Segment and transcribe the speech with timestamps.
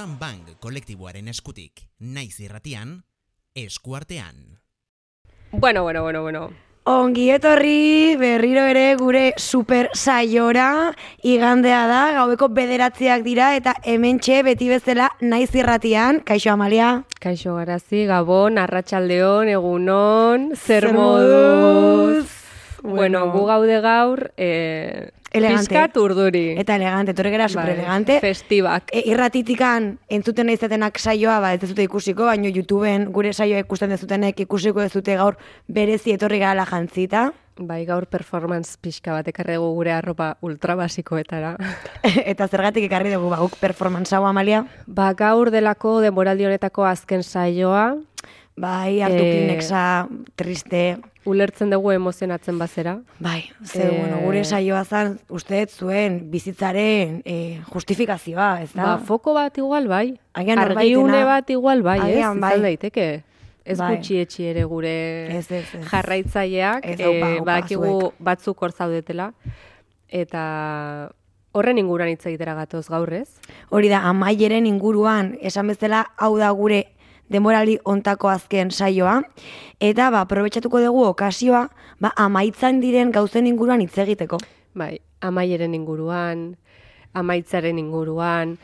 [0.00, 3.02] Mountain Bank kolektiboaren eskutik, naiz irratian,
[3.54, 4.56] eskuartean.
[5.52, 6.50] Bueno, bueno, bueno, bueno.
[6.88, 14.70] Ongi etorri berriro ere gure super saiora igandea da, gaueko bederatziak dira eta hementxe beti
[14.72, 17.04] bezala naiz irratian, kaixo Amalia.
[17.20, 22.24] Kaixo garazi, Gabon, Arratsaldeon, Egunon, zer Zer moduz.
[22.24, 22.36] moduz?
[22.82, 23.32] Bueno, Bueno.
[23.32, 25.68] gu gaude gaur, eh, Elegante.
[25.68, 26.44] pizkat urduri.
[26.58, 28.18] Eta elegante, torre gara super Bai, elegante.
[28.20, 28.90] Festibak.
[28.92, 34.42] E, irratitikan entzuten izatenak saioa, ba, ez dezute ikusiko, baino YouTubeen gure saioa ikusten dezutenek
[34.46, 37.30] ikusiko dezute gaur berezi etorri gara jantzita.
[37.60, 41.56] Bai, gaur performance pixka bat ekarri dugu gure arropa ultrabasikoetara.
[42.32, 44.64] eta zergatik ekarri dugu, ba, guk performance hau, Amalia.
[44.86, 48.00] ba, gaur delako denboraldi honetako azken saioa,
[48.56, 52.98] Bai, hartu Eh, Kleenexa, triste, ulertzen dugu emozionatzen bazera.
[53.18, 58.82] Bai, ze, Eh, bueno, gure saioa zan, uste zuen bizitzaren eh, justifikazioa, ez da?
[58.82, 60.18] Ba, foko bat igual bai.
[60.34, 62.04] Agian Argiune bat igual bai, ez?
[62.04, 62.60] Agian Izan bai.
[62.60, 63.24] daiteke.
[63.64, 63.96] Ez Bai.
[63.96, 65.84] gutxi etxi ere gure Ez, ez, ez.
[65.90, 68.14] jarraitzaileak, Ez eh, aupa badakigu zuek.
[68.18, 69.32] batzuk hor zaudetela.
[70.08, 71.12] Eta
[71.52, 73.28] horren inguruan hitz egitera gatoz gaur, ez?
[73.70, 76.86] Hori da, amaieren inguruan, esan bezala, hau da gure
[77.30, 79.20] denborali ontako azken saioa,
[79.80, 81.68] eta ba, aprobetxatuko dugu okasioa,
[82.02, 84.40] ba, amaitzan diren gauzen inguruan hitz egiteko.
[84.74, 86.54] Bai, amaieren inguruan,
[87.14, 88.56] amaitzaren inguruan,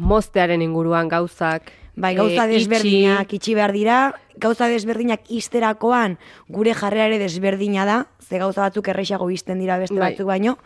[0.00, 1.70] moztearen inguruan gauzak.
[2.00, 3.96] Bai, gauza eh, desberdinak itxi behar dira,
[4.40, 6.16] gauza desberdinak izterakoan
[6.48, 10.12] gure jarrera ere desberdina da, ze gauza batzuk erreixago izten dira beste Bai.
[10.12, 10.56] batzuk baino,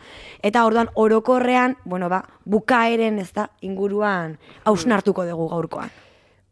[0.45, 6.04] eta orduan orokorrean, bueno, ba, bukaeren ez da, inguruan hausnartuko dugu gaurkoan.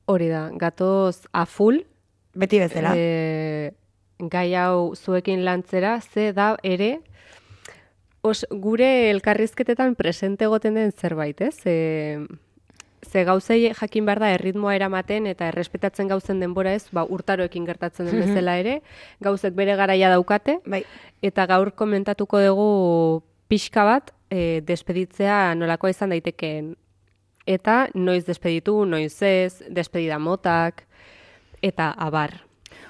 [0.06, 1.86] Hori da, gatoz a full,
[2.34, 2.92] Beti bezala.
[2.96, 3.72] e,
[4.20, 7.00] gai hau zuekin lantzera, ze da ere,
[8.22, 11.60] os, gure elkarrizketetan presente egoten den zerbait, ez?
[11.66, 12.26] E,
[13.04, 18.08] ze gauzei jakin behar da erritmoa eramaten eta errespetatzen gauzen denbora ez, ba, urtaroekin gertatzen
[18.08, 18.82] den bezala ere,
[19.22, 20.84] gauzek bere garaia daukate, Bai,
[21.22, 26.74] eta gaur komentatuko dugu pixka bat, e, despeditzea nolakoa izan daitekeen.
[27.46, 30.86] Eta noiz despeditu, noiz ez, despedida motak,
[31.62, 32.38] eta abar.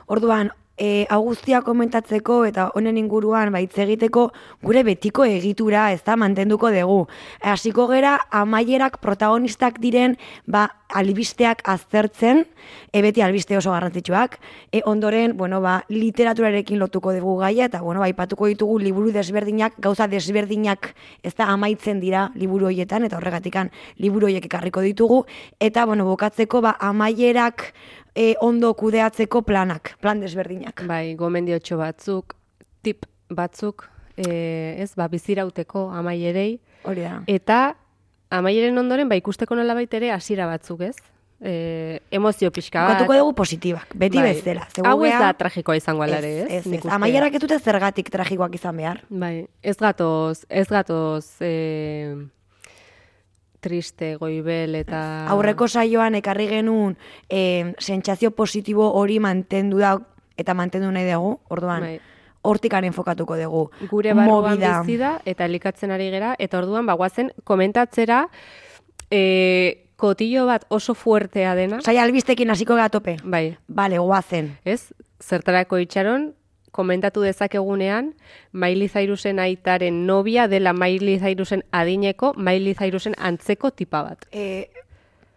[0.05, 4.29] Orduan, e, hau guztia komentatzeko eta honen inguruan baitz egiteko
[4.63, 7.07] gure betiko egitura ez da mantenduko dugu.
[7.41, 10.17] Hasiko gera amaierak protagonistak diren
[10.47, 12.43] ba, albisteak aztertzen,
[12.91, 14.37] e, beti albiste oso garrantzitsuak,
[14.71, 20.07] e, ondoren, bueno, ba, literaturarekin lotuko dugu gaia, eta, bueno, aipatuko ditugu liburu desberdinak, gauza
[20.07, 25.23] desberdinak ez da amaitzen dira liburu hoietan, eta horregatikan liburu hoiek ekarriko ditugu,
[25.59, 27.73] eta, bueno, bukatzeko, ba, amaierak
[28.15, 30.85] e, ondo kudeatzeko planak, plan desberdinak.
[30.89, 32.35] Bai, gomendiotxo batzuk,
[32.85, 33.87] tip batzuk,
[34.17, 37.21] e, ez, ba, bizirauteko amaierei, Hori da.
[37.27, 37.75] eta
[38.33, 40.95] amaieren ondoren, ba, ikusteko nola ere hasiera batzuk, ez?
[41.43, 42.93] E, emozio pixka bat.
[43.01, 44.29] Bukatuko dugu positibak, beti Bai.
[44.31, 44.67] bezala.
[44.85, 46.45] Hau ez da tragikoa izango alare, ez?
[46.47, 46.85] Ez, ez, ez.
[46.87, 49.01] Amaierak ez dute zergatik tragikoak izan behar.
[49.09, 52.15] Bai, ez gatoz, ez gatoz e,
[53.63, 54.99] triste, goibel eta...
[55.33, 56.97] Aurreko saioan ekarri genuen
[57.29, 59.95] e, sentsazio positibo hori mantendu da
[60.37, 61.87] eta mantendu nahi dugu, orduan.
[61.87, 61.99] Bai.
[62.43, 63.63] Hortikan enfokatuko dugu.
[63.87, 68.25] gure barruan bizi da eta elikatzen ari gera eta orduan bagoazen komentatzera
[69.09, 73.15] e, kotillo bat oso fuertea dena, Saia albistekin hasiko gara tope.
[73.23, 74.57] bai, Bale, goazen.
[74.65, 74.91] ez?
[75.23, 76.33] Zertarako itxaron,
[76.73, 78.13] komentatu dezakegunean,
[78.51, 84.25] Miley Cyrusen aitaren nobia dela Miley Cyrusen adineko, Miley Cyrusen antzeko tipa bat.
[84.33, 84.71] E,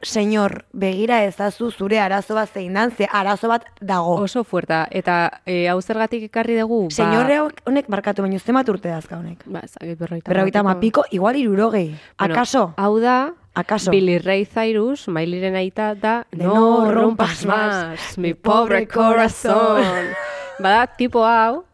[0.02, 4.16] senyor, begira ezazu zure arazo bat zein dan, ze arazo bat dago.
[4.24, 9.18] Oso fuerta, eta e, hau zergatik ekarri dugu, Señorre honek barkatu baino zemat urte dazka
[9.18, 9.44] honek.
[9.46, 10.30] ba, ba zagit berroita.
[10.30, 10.74] Berrogeita bateko.
[10.74, 11.90] mapiko, igual irurogei.
[12.18, 12.72] Bueno, Akaso?
[12.76, 13.90] Hau da, Akaso?
[13.90, 19.82] Billy Ray Cyrus, Mileyren aita da, no, no rompas más, mi pobre corazón.
[20.58, 21.64] Bada, tipo hau,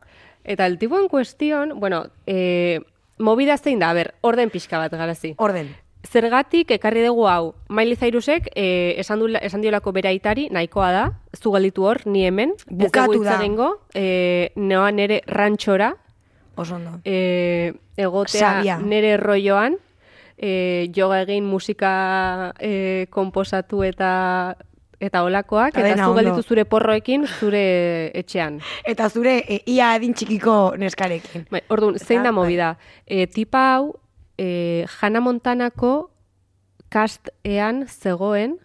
[0.45, 2.81] eta el tipo en cuestión, bueno, eh,
[3.19, 5.35] movida zein da, a ber, orden pixka bat garazi.
[5.39, 5.75] Orden.
[6.03, 11.05] Zergatik ekarri dugu hau, Miley Cyrusek eh, esan, du, esan diolako bere aitari, nahikoa da,
[11.33, 13.71] ez du galditu hor, ni hemen, Bukatu ez da.
[13.95, 15.95] eh, noa nere rantxora,
[16.57, 16.99] Oso ondo.
[17.05, 18.79] e, egotea Sabia.
[18.79, 19.79] nere rolloan,
[20.37, 24.57] e, joga egin musika e, komposatu eta
[25.03, 26.23] eta olakoak, Eta eta zu ondo.
[26.23, 27.63] galditu zure porroekin zure
[28.15, 28.61] etxean.
[28.87, 31.47] Eta zure e, ia adin txikiko neskarekin.
[31.51, 32.37] Bai, orduan, zein da bai.
[32.39, 32.77] movida?
[33.07, 33.93] E, tipa hau,
[34.39, 36.11] e, Hannah Montanako
[36.93, 38.59] kastean zegoen,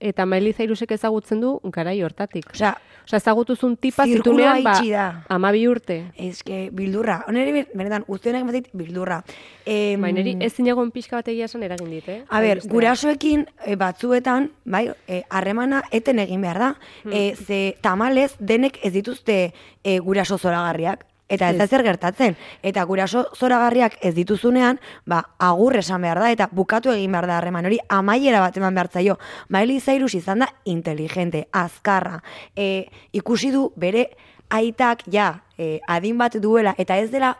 [0.00, 2.48] eta Miley Cyrusek ezagutzen du garai hortatik.
[2.54, 2.72] Osea,
[3.04, 5.06] Osea, ezagutuzun tipa zitunean, ba, da.
[5.28, 5.98] amabi urte.
[6.16, 7.20] eske bildurra.
[7.28, 9.20] Honeri, benetan, guztionek batit bildurra.
[9.64, 12.22] E, Ba, niri ezin egon pixka bat egia esan eragin dit, eh?
[12.28, 16.72] A ber, gurasoekin e, batzuetan, bai, e, harremana eten egin behar da.
[17.04, 17.12] Hmm.
[17.12, 19.38] E, ze tamalez denek ez dituzte
[19.84, 21.09] e, guraso zoragarriak.
[21.30, 22.34] Eta ez da zer gertatzen.
[22.66, 27.38] Eta guraso zoragarriak ez dituzunean, ba, agur esan behar da, eta bukatu egin behar da
[27.38, 29.16] harreman hori, amaiera bat eman behar zaio.
[29.48, 32.18] Miley Cyrus izan da inteligente, azkarra.
[32.56, 34.08] E, ikusi du bere
[34.50, 37.36] aitak, ja, e, adin bat duela, eta ez dela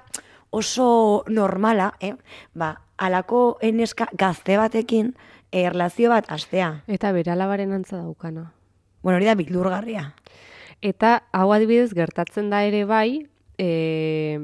[0.50, 2.14] oso normala, eh?
[2.54, 5.14] ba, alako eneska gazte batekin
[5.50, 6.82] eh, erlazio bat astea.
[6.86, 8.52] Eta bere alabaren antza daukana.
[9.02, 10.10] Bueno, hori da bildurgarria.
[10.80, 13.26] Eta hau adibidez gertatzen da ere bai,
[13.60, 14.38] e,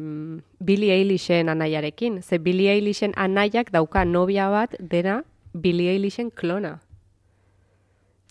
[0.60, 2.22] Billie Eilishen anaiarekin.
[2.22, 5.24] Ze Billie Eilishen anaiak dauka nobia bat dena
[5.54, 6.80] Billie Eilishen klona.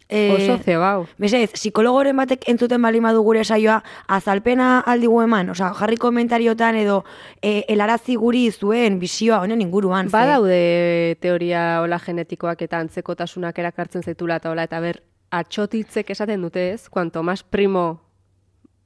[0.07, 1.07] Eh, Oso zebau.
[1.17, 6.99] Mesez, psikologoren batek entzuten bali madu gure saioa, azalpena aldigu eman, osea, jarri komentariotan edo
[7.41, 10.11] e, helarazi guri zuen bisioa honen inguruan.
[10.13, 15.01] Badaude teoria hola genetikoak eta antzekotasunak erakartzen zaitula eta hola, eta ber,
[15.33, 18.03] atxotitzek esaten dute ez, cuanto más primo,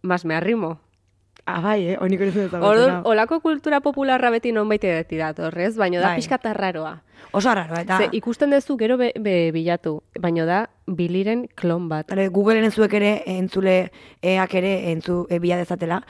[0.01, 0.77] más me arrimo.
[1.49, 1.97] Ah, bai, eh?
[1.99, 6.19] Honik hori zuen Orduan, olako kultura popularra beti nonbait edeti datorrez, baina da Bai.
[6.21, 6.99] pixka tarraroa.
[7.31, 7.97] Oso arraroa, eta...
[7.97, 12.09] Ze ikusten duzu gero be, be bilatu, baina da biliren klon bat.
[12.09, 13.77] Vale, Googleen zuek ere entzule
[14.21, 16.01] eak ere entzu e, bila dezatela.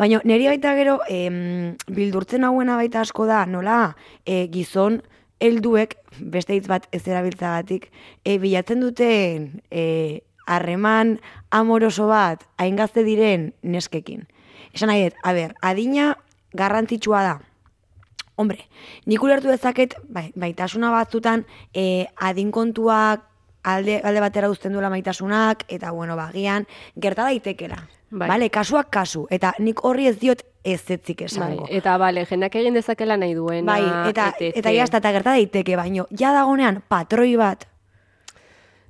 [0.00, 5.00] Baina niri baita gero em, bildurtzen hauena baita asko da nola e, gizon
[5.40, 7.90] helduek beste hitz bat ez erabiltzagatik
[8.24, 11.18] e, bilatzen duten e, harreman
[11.50, 14.26] amoroso bat hain gazte diren neskekin.
[14.76, 16.10] Esan nahi dut, a ber, adina
[16.56, 17.36] garrantzitsua da.
[18.36, 18.66] Hombre,
[19.08, 23.24] nik ulertu dezaket, bai, baitasuna batzutan, e, adinkontuak
[23.64, 26.68] alde, alde batera uzten duela maitasunak, eta bueno, bagian,
[27.00, 27.80] gerta daitekela.
[28.10, 28.28] Bai.
[28.28, 31.66] Bale, kasuak kasu, eta nik horri ez diot ez etzik Bai, esango.
[31.70, 33.72] eta bale, jendak egin dezakela nahi duena.
[33.72, 34.60] Bai, eta, etc.
[34.60, 37.64] eta jazta, eta gerta daiteke, baino, ja dagonean patroi bat,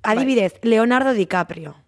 [0.03, 1.86] adibidez, Leonardo DiCaprio.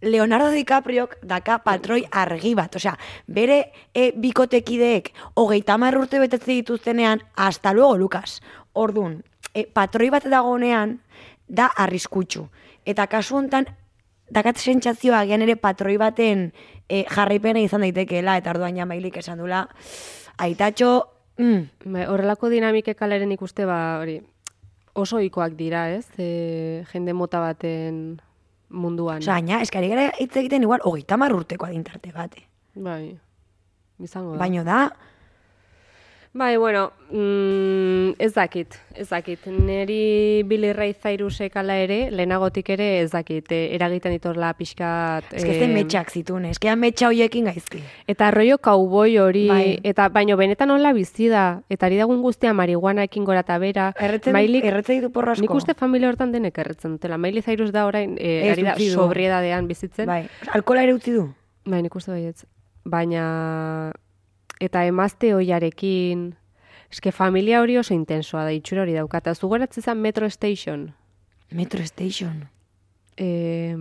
[0.00, 2.76] Leonardo DiCapriok daka patroi argi bat.
[2.76, 2.94] Osea,
[3.26, 3.60] bere
[3.94, 8.40] e, bikotekideek hogeita hamar urte betetze dituztenean, hasta luego, Lucas.
[8.72, 9.22] Ordun,
[9.54, 11.00] e, patroi bat dagonean,
[11.48, 12.46] da arriskutsu.
[12.86, 13.66] Eta kasu hontan,
[14.30, 16.50] dakat sentsazioa agian ere patroi baten
[16.88, 19.66] e, jarraipena izan daitekeela, eta orduan ja mailik esan dula,
[20.38, 20.92] aitatxo,
[21.38, 24.20] mm, Bai, horrelako dinamike kaleren ikuste ba, hori,
[24.94, 26.06] oso ohikoak dira, ez?
[26.18, 28.20] E, jende mota baten
[28.70, 29.18] munduan.
[29.22, 32.46] Osa, baina, eskari gara hitz egiten igual, hogeita hamar urteko adintarte bate.
[32.74, 33.18] Bai,
[33.98, 34.38] izango da.
[34.38, 34.80] Baina da,
[36.32, 39.46] Bai, bueno, mm, ez dakit, ez dakit.
[39.46, 45.26] Neri Billy Ray Cyrusek ala ere, lehenagotik ere ez dakit, eh, eragiten ditorla pixkat...
[45.34, 47.80] eske zen eh, metxak zituen, eske metxa hoiekin gaizki.
[48.06, 49.64] Eta rollo kauboi hori, Bai.
[49.82, 53.88] eta baino benetan hola bizi da, eta ari dagun guztia marihuanaekin gora eta bera.
[53.98, 55.42] Erretzen, Mailik- erretzen ditu porro asko.
[55.42, 57.18] Nik uste familia hortan denek erretzen dutela.
[57.18, 60.06] Miley Cyrus da orain, e, Ez ari da sobriedadean bizitzen.
[60.06, 61.26] Bai, alkola ere utzi du.
[61.66, 62.44] Bai, nik uste baietz.
[62.84, 63.90] Baina,
[64.60, 66.30] eta emazte hoiarekin,
[66.92, 69.34] eske familia hori oso intensoa da, itxura hori daukata.
[69.34, 70.90] Zugoratzen zen Metro Station.
[71.50, 72.44] Metro Station.
[73.16, 73.76] E,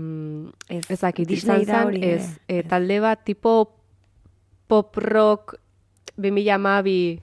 [0.70, 3.72] Ez, ez dakit, Disney izan zen, ez, e, talde bat tipo
[4.70, 5.56] pop rock
[6.18, 7.22] 2000 amabi,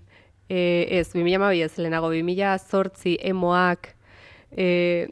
[0.48, 0.58] e,
[0.98, 3.92] ez, 2000 amabi ez, lehenago, 2000 zortzi emoak,
[4.50, 5.06] e,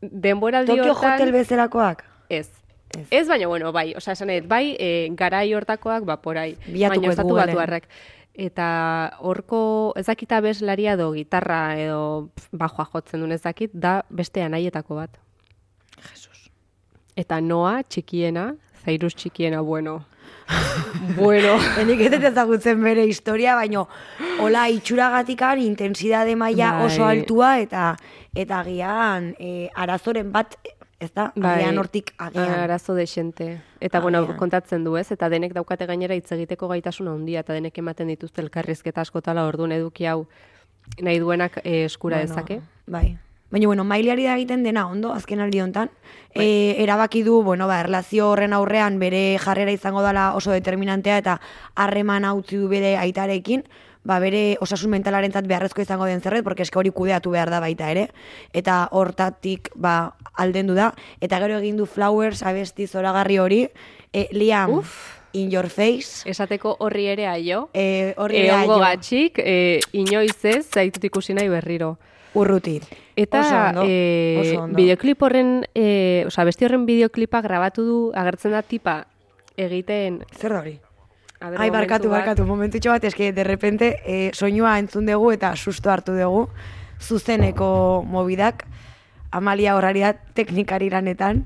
[0.00, 1.18] denboraldi Tokyo hortan...
[1.18, 2.04] Hotel bezalakoak.
[2.30, 2.48] Ez.
[2.98, 3.06] Ez.
[3.10, 3.26] Ez.
[3.28, 6.54] baina, bueno, bai, osea, esan dut, bai, e, garai hortakoak, ba, porai.
[6.66, 7.54] Baina ez estatu Googleen.
[7.54, 7.88] batuarrak.
[8.34, 8.66] Eta
[9.20, 15.18] horko ezakita bezlaria edo gitarra edo bajoa jotzen duen ezakit, da beste anaietako bat.
[16.08, 16.48] Jesus.
[17.16, 18.54] Eta noa txikiena,
[18.84, 20.04] zairuz txikiena, bueno.
[21.20, 21.58] bueno.
[21.82, 23.88] Enik ez ezagutzen bere historia, baino
[24.40, 26.86] hola itxuragatikan intensidade maila Bai.
[26.86, 27.94] oso altua eta
[28.34, 30.56] eta agian e, arazoren bat
[31.00, 32.46] ez da, agian hortik agian.
[32.46, 32.60] Bai.
[32.64, 33.48] arazo de xente.
[33.80, 34.36] Eta, bueno, Agian.
[34.36, 35.10] kontatzen du, ez?
[35.12, 39.72] Eta denek daukate gainera hitz egiteko gaitasuna handia eta denek ematen dituzte elkarrizketa askotala orduan
[39.72, 40.26] eduki hau
[41.00, 42.60] nahi duenak eh, eskura Bueno, dezake.
[42.86, 43.18] Bai.
[43.50, 45.90] Baina, bueno, mailiari da egiten dena ondo, azken aldi hontan.
[46.36, 46.44] Bai.
[46.46, 51.40] E, erabaki du, bueno, ba, erlazio horren aurrean bere jarrera izango dela oso determinantea eta
[51.74, 53.64] harreman utzi du bere aitarekin,
[54.04, 57.90] ba, bere osasun mentalarentzat beharrezko izango den zerret, porque eske hori kudeatu behar da baita
[57.90, 58.08] ere.
[58.52, 60.92] Eta hortatik, ba, aldendu da.
[61.20, 63.68] Eta gero egin du Flowers abesti zoragarri hori,
[64.12, 65.16] e, Liam, Uf.
[65.32, 67.68] In Your Face, Esateko horri ere aio.
[67.72, 68.78] e, horri E, ere aio.
[68.80, 71.98] gatxik, e, inoiz ez, zaitut ikusi nahi berriro.
[72.34, 72.84] urrutit.
[73.16, 74.76] Eta Oso ondo, eh, oso ondo.
[74.76, 79.04] bideoklip horren, eh, osea, besti horren bideoklipa grabatu du, agertzen da tipa
[79.56, 80.20] egiten...
[80.38, 80.78] Zer da hori?
[81.40, 85.54] Ber, Ai, momentu barkatu, barkatu, momentutxo bat, eske, de repente, eh, soinua entzun dugu eta
[85.56, 86.48] susto hartu dugu,
[87.00, 88.66] zuzeneko mobidak,
[89.32, 91.44] Amalia horrari da teknikari lanetan,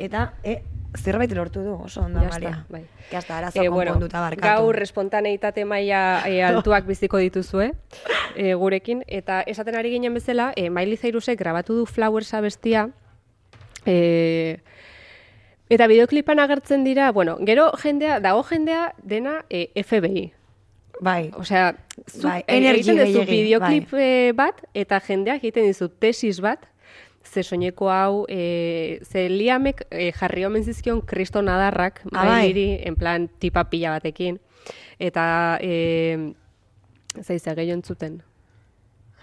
[0.00, 0.62] eta, e,
[0.96, 2.50] zerbait lortu du, oso ondo, Amalia.
[2.50, 2.84] está, bai.
[3.10, 4.48] Ya está, arazo Eh, bueno, konponduta barkatu.
[4.48, 7.72] gaur espontaneitate maila eh, altuak biziko dituzue
[8.36, 12.88] eh, gurekin eta esaten ari ginen bezala eh, Miley Cyrusek grabatu du Flowers abestia
[13.86, 14.60] eh,
[15.72, 20.32] eta bideoklipan agertzen dira bueno, gero jendea, dago jendea dena eh, FBI
[21.02, 21.74] Bai, Osea,
[22.06, 26.68] zu, Bai, eh, energy egiten duzu bideoklip eh, bat, eta jendeak egiten dizu tesis bat,
[27.24, 32.26] ze soineko hau, e, ze liamek e, jarri omen zizkion kriston adarrak, Ah, bai.
[32.28, 34.38] mailiri, en plan tipa pila batekin,
[34.98, 36.34] eta e,
[37.20, 38.22] zaize gehiago entzuten.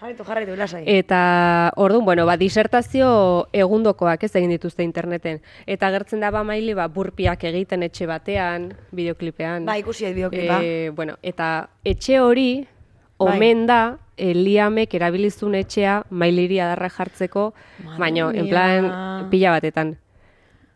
[0.00, 0.82] Jarritu, jarritu, lasai.
[0.86, 5.40] Eta orduan, bueno, ba, disertazio egundokoak ez egin dituzte interneten.
[5.66, 9.66] Eta agertzen da ba maili, ba, burpiak egiten etxe batean, bideoklipean.
[9.68, 10.60] Ba, ikusi ez bideoklipa.
[10.62, 12.66] E, bueno, eta etxe hori,
[13.20, 13.34] Bai.
[13.36, 17.52] omen da, e, liamek erabilizun etxea mailiri adarra jartzeko,
[17.98, 19.98] baino, en plan, pila batetan.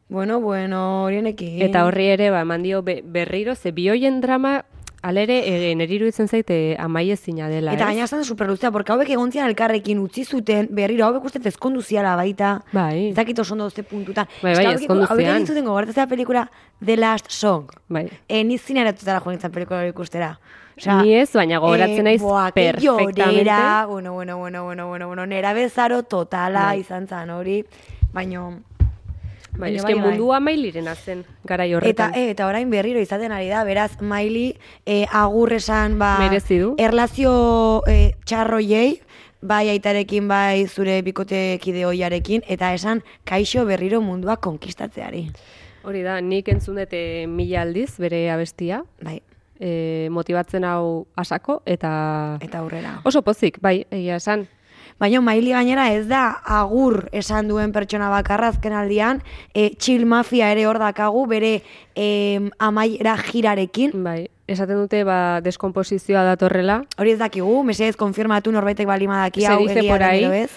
[0.08, 1.62] Bueno, bueno, horienekin.
[1.64, 4.66] Eta horri ere, ba, eman dio be- berriro, ze bioien drama,
[5.04, 9.98] alere, e, neri iruditzen zaite amaiezina dela, Eta gaina zen superluzea, porque hauek egontzian elkarrekin
[10.00, 12.62] utzi zuten, berriro hauek uste ezkondu ziala baita.
[12.72, 13.10] Bai.
[13.10, 14.26] Ez dakit oso ondo ze puntutan.
[14.42, 15.36] Bai, bai, hauek- ezkondu Hauek zian.
[15.36, 16.46] egin zuten gogoratzea pelikula
[16.84, 17.68] The Last Song.
[17.88, 18.08] Bai.
[18.28, 20.38] E, ni zineratutara joan nintzen pelikula hori ikustera.
[20.76, 23.20] Osea, Ni ez, baina gogoratzen naiz boa, ke perfectamente.
[23.22, 26.80] Llorera, bueno, bueno, bueno, bueno, bueno, bueno, nera bezaro totala Bai.
[26.80, 27.64] izan zan hori,
[28.12, 28.62] baino...
[29.58, 32.14] Bai, eske mundua mailirena zen, garai Eta, horretan.
[32.14, 36.16] e, eta orain berriro izaten ari da, beraz, Miley e, agur esan, ba,
[36.78, 39.00] erlazio e, txarroiei,
[39.44, 45.28] bai aitarekin, bai zure bikotekide hoiarekin, eta esan kaixo berriro mundua konkistatzeari.
[45.84, 49.20] Hori da, nik entzun dute mila aldiz bere abestia, Bai,
[49.60, 53.00] e, motibatzen hau asako, eta eta aurrera.
[53.04, 54.48] oso pozik, bai, egia esan.
[55.00, 59.22] Baina Miley gainera ez da agur esan duen pertsona bakarra azken aldian,
[59.54, 61.62] e, chill mafia ere hor dakagu, bere
[61.94, 63.96] e, amaiera girarekin.
[64.04, 69.66] Bai, esaten dute ba deskomposizioa datorrela, Hori ez dakigu, mesedez konfirmatu norbaitek balimadaki Se hau
[69.68, 70.50] egia ez.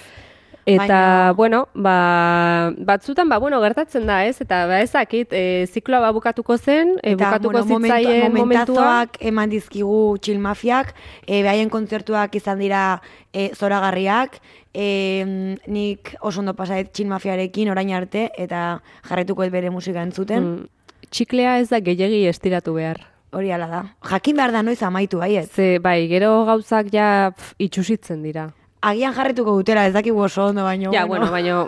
[0.67, 4.41] Eta, Baina- bueno, ba, batzutan, ba, bueno, gertatzen da, ez?
[4.43, 8.45] Eta, ba, ezakit, e, zikloa ba bukatuko zen, e, bukatuko momentu- zitzaien momentua.
[8.75, 10.93] momentazoak eman dizkigu chill mafiak,
[11.25, 13.01] e, behaien kontzertuak izan dira
[13.33, 14.39] e, zoragarriak,
[14.73, 20.43] e, nik oso ondo pasait chill mafiarekin orain arte, eta jarretuko ez bere musika entzuten,
[20.43, 20.67] Mm,
[21.09, 22.99] txiklea ez da gehiegi estiratu behar.
[23.31, 23.81] hori ala da.
[24.09, 25.49] Jakin behar da noiz amaitu, bai ez?
[25.51, 28.49] Ze, bai, gero gauzak ja pf, itxusitzen dira.
[28.81, 30.91] Agian jarretuko dutela, ez dakigu oso ondo, baino.
[30.93, 31.67] Ja, bueno, baino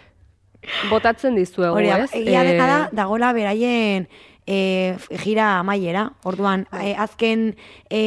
[0.90, 2.10] botatzen dizuegu, Hori da, ez?
[2.14, 4.06] egia dena da, dagola beraien
[4.46, 6.10] e, gira amaiera.
[6.24, 7.54] Orduan, e, azken
[7.90, 8.02] e,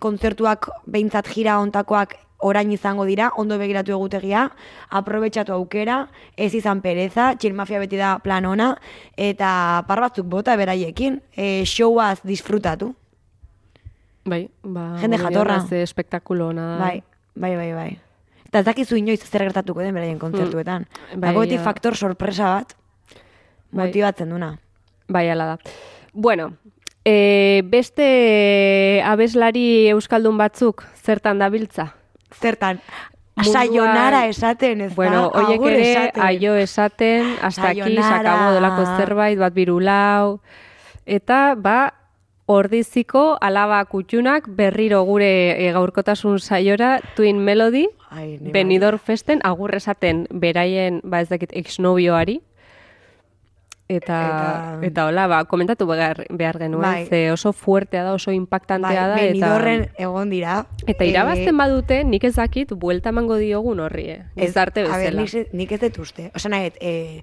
[0.00, 4.44] kontzertuak behintzat gira ontakoak orain izango dira, ondo begiratu egutegia,
[4.94, 6.04] aprobetxatu aukera,
[6.36, 8.70] ez izan pereza, txil mafia beti da plan ona,
[9.16, 12.92] eta par batzuk bota beraiekin, e, showaz disfrutatu.
[14.28, 15.62] Bai, ba, Jende jatorra.
[15.66, 16.76] Ze espektakulo ona.
[16.78, 17.02] Bai,
[17.38, 17.90] bai, bai, bai.
[18.48, 20.86] Eta ez dakizu inoiz zer gertatuko den beraien kontzertuetan.
[21.12, 21.64] Mm, bai, beti ja.
[21.64, 22.74] faktor sorpresa bat,
[23.70, 23.86] Bai.
[23.86, 24.54] motibatzen duna.
[25.08, 25.58] Bai, ala da.
[26.12, 26.52] Bueno,
[27.04, 31.92] e, beste abeslari euskaldun batzuk zertan dabiltza?
[32.40, 32.80] Zertan,
[33.44, 35.44] sayonara esaten, ez Bueno, da?
[35.54, 36.22] Agur ere esaten.
[36.22, 40.40] aio esaten, hasta aquí, sakabo delako zerbait, bat birulau,
[41.06, 41.94] eta ba,
[42.48, 45.28] ordiziko alaba kutxunak berriro gure
[45.60, 51.52] e, gaurkotasun saiora Twin Melody, Ai, ni Benidorm Festen, agur esaten beraien, ba ez dakit,
[51.52, 52.40] exnovioari,
[53.90, 57.06] Eta, Eta- eta, hola, ba, komentatu behar, behar genuen, Bai.
[57.08, 59.14] ze oso fuertea da, oso bai, impactantea da.
[59.16, 60.66] Benidorren eta, egon dira.
[60.86, 64.22] eta Eh, irabazten badute, nik ez dakit, buelta emango diogun horri, eh?
[64.36, 65.46] Gizarte A ber, bezala.
[65.54, 66.30] nik, ez- dut uste.
[66.36, 67.22] Osa nahi, eh,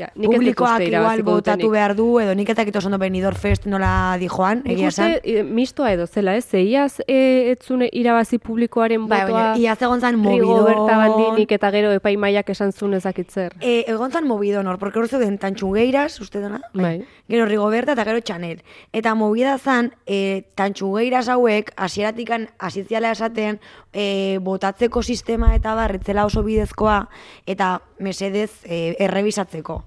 [0.00, 4.62] Ja, nik publikoak igual botatu behar du, edo nik oso ondo Benidorm Fest nola dijoan,
[4.64, 5.16] Nik egia esan.
[5.22, 6.46] e, mistoa edo zela, ez?
[6.46, 11.92] Zeiaz e, etzune irabazi publikoaren Bai, botoa baina, iaz egon zan Rigoberta bandinik eta gero
[11.98, 13.58] epaimaiak esan zuen ezakitzer.
[13.60, 16.62] E, egon zan mobidon hor, porque hor zeuden tantxugeiras, uste dena?
[16.72, 17.02] Bai.
[17.28, 18.62] Gero Rigoberta eta gero Chanel.
[18.92, 23.60] Eta movida zan, e, tantxugeiras hauek, hasieratikan hasitziala esaten,
[23.92, 27.02] e, botatzeko sistema eta barretzela oso bidezkoa,
[27.46, 29.84] eta mesedez e, errebisatzeko.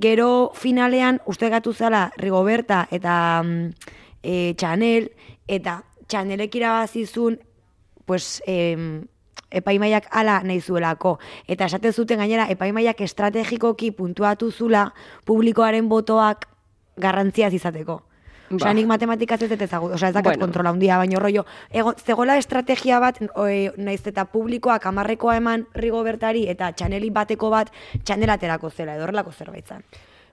[0.00, 3.14] Gero finalean, uste gatu zala Rigoberta eta
[4.22, 5.10] e, Chanel,
[5.48, 7.40] eta Chanelek irabazizun,
[8.06, 9.04] pues, em,
[9.52, 11.18] epaimaiak ala nahi zuelako.
[11.46, 14.88] Eta esaten zuten gainera, epaimaiak estrategikoki puntuatu zula
[15.28, 16.48] publikoaren botoak
[16.96, 18.00] garrantziaz izateko.
[18.60, 18.72] Ba.
[18.74, 20.44] nik matematikaz ez dut ezagut, osea, ez dakat Bueno.
[20.46, 26.02] kontrola handia, baina rollo, ego, zegoela estrategia bat, oe, naiz eta publikoak amarrekoa eman rigo
[26.02, 27.72] bertari, eta txaneli bateko bat
[28.04, 29.82] txanelaterako zela, edo horrelako zerbait zan.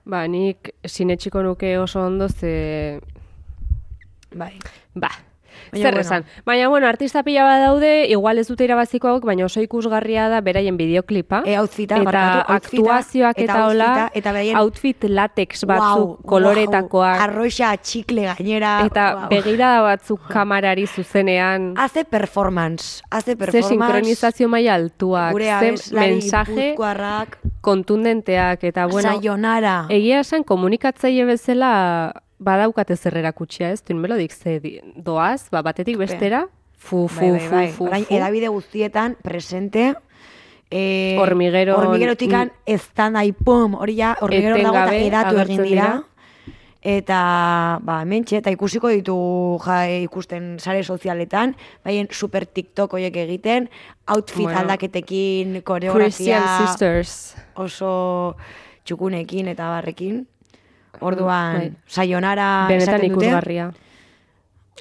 [0.04, 3.00] Ba, nik sinetxiko nuke oso ondo ze...
[4.34, 4.58] Bai.
[4.94, 5.10] Ba,
[5.72, 6.00] Baina zer bueno.
[6.00, 6.24] esan.
[6.46, 10.40] Baina, bueno, artista pila bat daude, igual ez dute irabaziko hauek, baina oso ikusgarria da
[10.40, 11.42] beraien bideoklipa.
[11.46, 16.18] E, outfita, eta barkatu, aktuazioak eta eta, hola, outfita, eta beraien- outfit latex batzuk, Wow,
[16.26, 18.84] koloretakoak, wow, arroxa, txikle gainera.
[18.86, 19.28] eta wow.
[19.28, 23.68] begirada batzuk kamarari zuzenean, Hace performance, hace ze performance.
[23.68, 26.74] sinkronizazio maila altuak, Gure ze abeslari mensaje
[27.60, 29.86] kontundenteak, eta bueno, sayonara.
[29.88, 33.82] Egia esan komunikatzaile bezala badaukate zer erakutsia, ez?
[33.84, 34.58] Tuin melodik ze
[34.96, 37.68] doaz, ba, batetik bestera, fu, fu, bai, bai, fu, bai.
[37.72, 38.14] fu, Orain, fu.
[38.16, 39.94] edabide guztietan presente.
[40.70, 45.82] Eh, Hormiguero- Hormigerotikan ez da nahi pum, hori ja, hormigero dago eta edatu egin dira.
[45.82, 46.04] dira.
[46.82, 49.14] Eta, ba, mentxe, eta ikusiko ditu
[49.66, 51.52] ja, ikusten sare sozialetan,
[51.84, 53.68] baien super TikTok horiek egiten,
[54.08, 54.60] outfit Bueno.
[54.60, 57.36] aldaketekin, koreografia, Christian Sisters.
[57.54, 58.36] oso
[58.84, 60.26] txukunekin eta barrekin.
[61.00, 61.72] Orduan, Bai.
[61.86, 63.70] sayonara Benetan ikusgarria.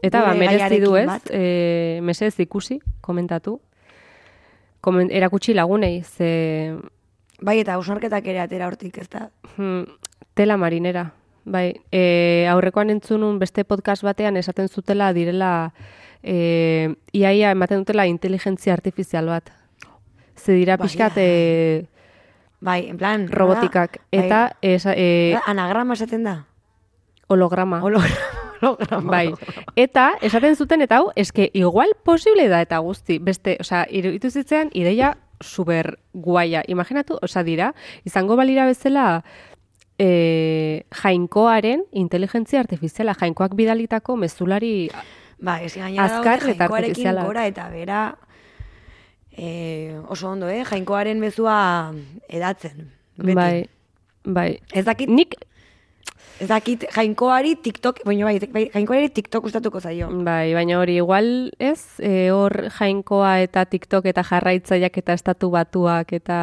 [0.01, 3.59] Eta ba, merezi du ez, e, mesedez ikusi, komentatu.
[4.81, 6.75] Komen, erakutsi lagunei, ze
[7.41, 9.29] Bai, eta ausnarketak ere atera hortik, ez da.
[9.55, 9.83] hmm,
[10.35, 11.11] tela marinera.
[11.45, 15.71] Bai, e, aurrekoan entzunun beste podcast batean esaten zutela direla
[16.21, 19.49] e, iaia ematen dutela inteligentzia artifizial bat.
[20.35, 21.23] Ze dira Bai, pixkat ja.
[22.61, 23.27] Bai, en plan...
[23.31, 24.01] robotikak.
[24.11, 26.45] bai, Eta esa, e, anagrama esaten da.
[27.27, 27.81] holograma.
[27.81, 28.15] Holograma.
[28.61, 29.11] holograma.
[29.11, 29.33] Bai,
[29.75, 34.69] eta esaten zuten eta hau, eske igual posible da eta guzti, beste, osea, iruditu zitzean
[34.73, 36.63] ideia super guaia.
[36.67, 37.73] Imaginatu, osea, dira,
[38.03, 39.23] izango balira bezala
[39.99, 44.89] e, jainkoaren inteligentzia artifiziala, jainkoak bidalitako mezulari
[45.39, 48.01] Ba, ez gainera Azkar eta gora eta bera
[49.39, 50.63] eh, oso ondo, eh?
[50.67, 51.93] Jainkoaren mezua
[52.27, 52.89] edatzen.
[53.19, 53.35] Beti.
[53.35, 53.69] bai,
[54.23, 54.49] bai.
[54.73, 55.35] Ez dakit, Nik,
[56.39, 60.09] ez dakit jainkoari TikTok, baina bai, bai, jainkoari TikTok gustatuko zaio.
[60.23, 66.13] bai, baina hori igual, ez, e, hor jainkoa eta TikTok eta jarraitzaileak eta estatu batuak
[66.13, 66.39] eta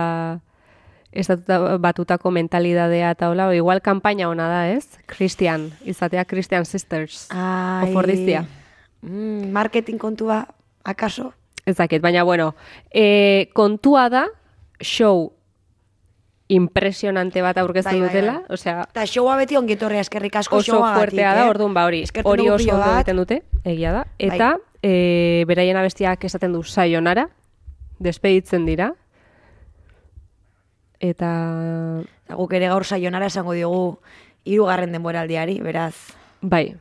[1.16, 4.98] estatu batutako mentalidadea eta hola, igual kanpaina ona da, ez?
[5.08, 7.26] Christian, izatea Christian Sisters.
[7.32, 8.44] Ai, Ofordizia.
[9.00, 10.44] Mm, marketing kontua,
[10.84, 11.32] akaso?
[11.66, 12.54] Ez dakit, baina bueno,
[12.94, 14.26] e, kontua da,
[14.80, 15.32] show
[16.48, 18.54] impresionante bat aurkezten Bai, bai, dutela, bai.
[18.54, 21.50] osea, Eta showa beti ongetorrea eskerrik asko oso fuertea da, eh?
[21.50, 24.04] orduan ba hori, hori oso ondo egiten dute, egia da.
[24.06, 24.28] Bai.
[24.30, 27.26] Eta e, beraien abestiak esaten du sayonara,
[27.98, 28.92] despeditzen dira,
[31.02, 31.30] eta
[32.30, 33.98] guk ere gaur saionara esango diogu
[34.46, 35.94] hirugarren denboraldiari, beraz,
[36.40, 36.76] bai,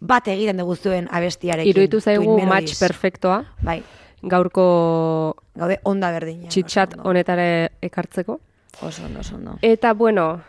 [0.00, 1.70] bat egiten dugu zuen abestiarekin.
[1.74, 3.82] iruditu zaigu match perfektoa, Bai,
[4.22, 6.48] gaurko gaude onda berdina.
[6.48, 8.40] txitxat honetara ekartzeko.
[8.82, 9.58] Oso ondo, oso ondo.
[9.62, 10.40] Eta, bueno,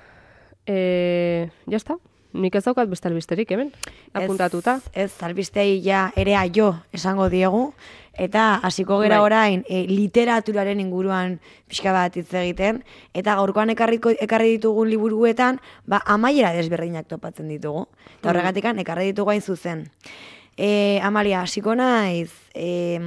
[0.65, 1.97] e, jazta,
[2.33, 3.71] nik ez daukat beste albisterik, hemen,
[4.13, 4.79] apuntatuta.
[4.93, 7.73] Ez, ez albistei ja ere jo esango diegu,
[8.13, 9.25] eta hasiko gera Bai.
[9.25, 16.01] orain e, literaturaren inguruan pixka bat hitz egiten, eta gaurkoan ekarriko, ekarri ditugun liburuetan, ba,
[16.05, 17.87] amaiera desberdinak topatzen ditugu.
[18.19, 19.89] Eta horregatikan ekarri ditugu hain zuzen.
[20.57, 22.99] E, Amalia, hasiko naiz, e,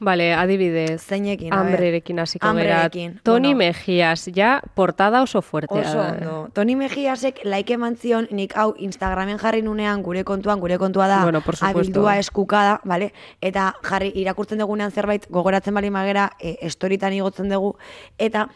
[0.00, 1.58] Vale, adibidez, Zeinekin, ber.
[1.58, 2.46] hambrerekin hasiko.
[2.46, 3.58] Hambrerekin, Toni bueno.
[3.58, 6.48] Mejías, ja, portada oso fuertea Oso ondo.
[6.54, 11.22] Toni Mejiasek like eman zion, nik hau Instagramen jarri nunean gure kontuan, gure kontua da,
[11.22, 13.12] Bueno, por abildua eskukada, vale?
[13.42, 17.76] eta jarri irakurtzen dugunean zerbait gogoratzen bali magera, e, estoritan igotzen dugu,
[18.18, 18.48] eta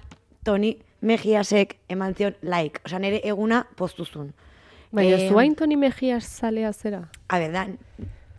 [0.42, 4.32] Toni Mejiasek eman zion like, osea nire eguna postuzun.
[4.90, 7.08] Baina, Em, zuain Toni Mejías zalea zera?
[7.28, 7.66] A ver, da,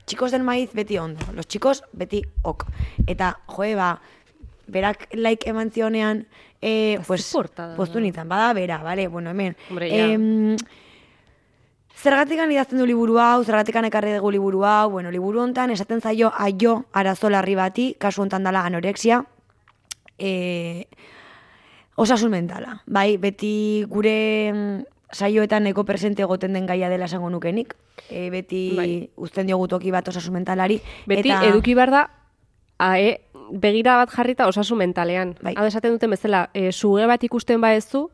[0.05, 2.65] chicos del maíz beti ondo, los chicos beti ok.
[3.07, 4.01] Eta, joe, ba,
[4.67, 6.27] berak like eman zionean,
[6.63, 9.57] Eta pues, portada postu nintzen, bada, bera, vale, bueno, hemen.
[9.69, 9.89] Hombre.
[9.91, 10.55] Em,
[12.03, 16.33] Zergatikan idazten du liburu hau, zergatikan ekarri dugu liburu hau, bueno, liburu hontan esaten zaio
[16.35, 19.21] aio arazo larri bati, kasu hontan dala anorexia,
[20.17, 20.87] e,
[21.95, 22.81] osasun mentala.
[22.87, 24.17] Bai, beti gure
[24.51, 24.81] mm,
[25.13, 27.75] saioetan eko presente egoten den gaia dela esango nukenik.
[28.09, 29.09] E, beti Bai.
[29.15, 30.81] uzten diogu toki bat osasun mentalari.
[31.07, 32.03] Beti eta, eduki behar da,
[32.79, 33.19] ae,
[33.51, 35.35] begira bat jarrita osasun mentalean.
[35.41, 35.53] Bai.
[35.57, 38.09] Hau esaten duten bezala, e, suge bat ikusten baezu,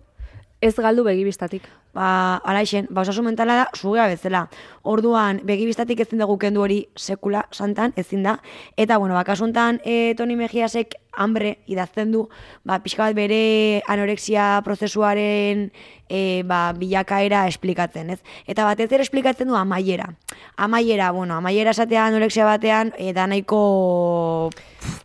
[0.62, 1.64] Ez galdu begibistatik.
[1.94, 4.44] ba, ala isen, ba, osasun mentala da, sugea bezala.
[4.84, 8.36] Orduan, begibistatik ezin dugu kendu hori sekula santan, ezin da.
[8.78, 12.26] Eta, bueno, bakasuntan, e, Toni Mejiasek hambre idazten du,
[12.64, 15.68] ba, pixka bat bere anorexia prozesuaren
[16.10, 18.20] e, ba, bilakaera esplikatzen, ez?
[18.50, 20.10] Eta batez ere esplikatzen du amaiera.
[20.58, 24.50] Amaiera, bueno, amaiera esatea anorexia batean, e, da nahiko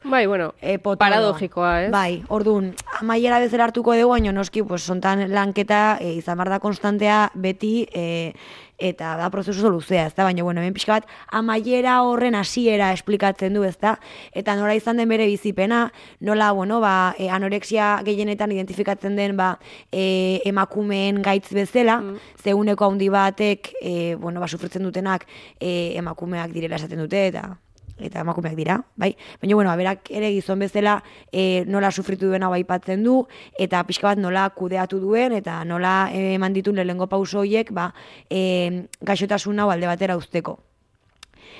[0.04, 1.90] Bai, bueno, e, paradogikoa, ez?
[1.92, 6.60] Bai, orduan, amaiera bezala hartuko dugu, baina noski, pues, sontan lanketa e, izan behar da
[6.62, 8.34] konstantea beti, e,
[8.78, 10.24] eta da prozesu luzea, ez da?
[10.24, 13.96] Baina, bueno, hemen pixka bat, amaiera horren hasiera esplikatzen du, ez da?
[14.32, 15.88] Eta nola izan den bere bizipena,
[16.20, 19.54] nola, bueno, ba, e, anorexia gehienetan identifikatzen den, ba,
[19.92, 22.32] e, emakumeen gaitz bezala, mm.
[22.42, 25.28] zeuneko handi batek, e, bueno, ba, sufritzen dutenak
[25.60, 27.52] e, emakumeak direla esaten dute, eta
[27.98, 29.14] eta emakumeak dira, bai?
[29.42, 30.96] Baina, bueno, berak ere gizon bezala
[31.30, 33.20] e, nola sufritu duena baipatzen du,
[33.58, 37.92] eta pixka bat nola kudeatu duen, eta nola e, eman ditun lehengo pauso horiek, ba,
[38.30, 40.58] e, gaixotasun hau alde batera usteko.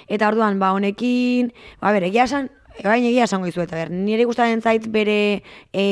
[0.09, 2.51] Eta orduan, ba, honekin, ba, bere, egia esan,
[2.83, 5.85] Baina egia esango izu eta ber, nire gustatzen zait bere e,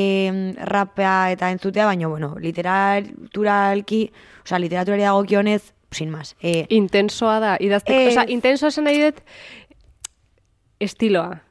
[0.67, 4.01] rapea eta entzutea, baina, bueno, literaturalki,
[4.43, 6.35] osea, literaturari dagokionez, sin más.
[6.41, 8.11] E, Intensoa da, idazteko, Ez.
[8.17, 9.21] osea, intensoa esan nahi dut
[10.83, 11.41] estiloa.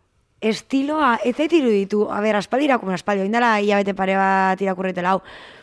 [0.42, 5.20] estiloa, ez zait iruditu, a ber, aspaldi irakumen aspaldi, oindala hilabete pare bat irakurretela hau,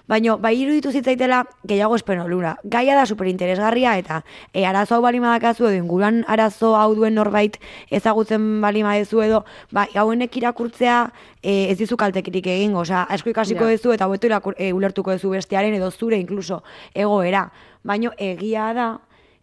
[0.07, 2.55] baina bai iruditu zitzaitela gehiago espero lura.
[2.63, 4.21] Gaia da superinteresgarria eta
[4.53, 7.59] e, arazo hau bali madakazu edo inguruan arazo hau duen norbait
[7.91, 9.43] ezagutzen bali madezu edo,
[9.75, 11.11] ba, hauenek irakurtzea
[11.43, 13.75] e, ez dizu kaltekirik egingo, osea, asko ikasiko Ja.
[13.75, 16.63] duzu eta hobeto e, ulertuko duzu bestearen edo zure inkluso
[16.95, 17.51] egoera.
[17.83, 18.89] Baina egia da,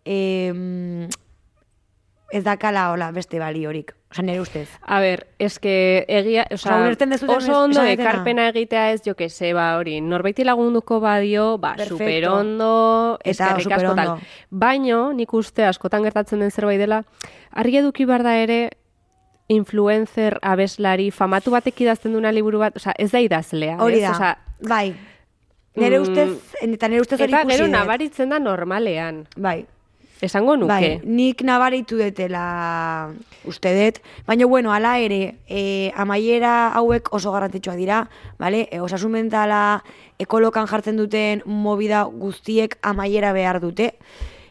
[0.03, 1.09] e,
[2.33, 3.93] ez dakala hola beste baliorik.
[4.11, 4.69] Osa, nire ustez.
[4.87, 9.77] A ber, eske egia, ulertzen duzuten oso ondo ekarpena egitea ez jo que se, ba,
[9.79, 11.99] hori, norbaiti lagunduko badio, ba, Perfecto.
[11.99, 14.07] superondo, Eta eskerrik asko tal.
[14.07, 14.27] superondo.
[14.51, 17.03] Baino, nik uste askotan gertatzen den zerbait dela,
[17.53, 18.61] argi eduki behar da ere,
[19.49, 23.77] influencer, abeslari, famatu batek idazten duna liburu bat, osea, ez da idazlea.
[23.83, 24.33] Hori da, Osea,
[24.67, 24.95] bai.
[25.77, 26.29] Nere mm, ustez,
[26.63, 27.75] eta nere ustez hori eta ikusi gero dut.
[27.77, 29.27] nabaritzen da normalean.
[29.37, 29.67] Bai,
[30.21, 30.73] Esango nuke.
[30.73, 33.11] bai, nik nabaritu detela
[33.45, 37.99] uste dut, baina bueno, ala ere, e, amaiera hauek oso garrantzitsua dira,
[38.39, 38.67] vale?
[38.73, 39.83] E, osasun mentala
[40.19, 43.93] ekolokan jartzen duten movida guztiek amaiera behar dute.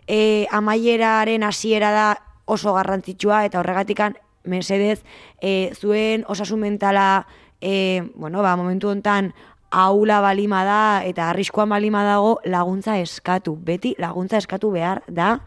[0.07, 2.07] E, amaieraren hasiera da
[2.45, 5.01] oso garrantzitsua eta horregatikan mesedez
[5.41, 7.25] e, zuen osasun mentala
[7.59, 9.33] e, bueno, ba, momentu hontan
[9.75, 13.57] aula balima da eta arriskoan balima dago laguntza eskatu.
[13.59, 15.39] Beti laguntza eskatu behar da.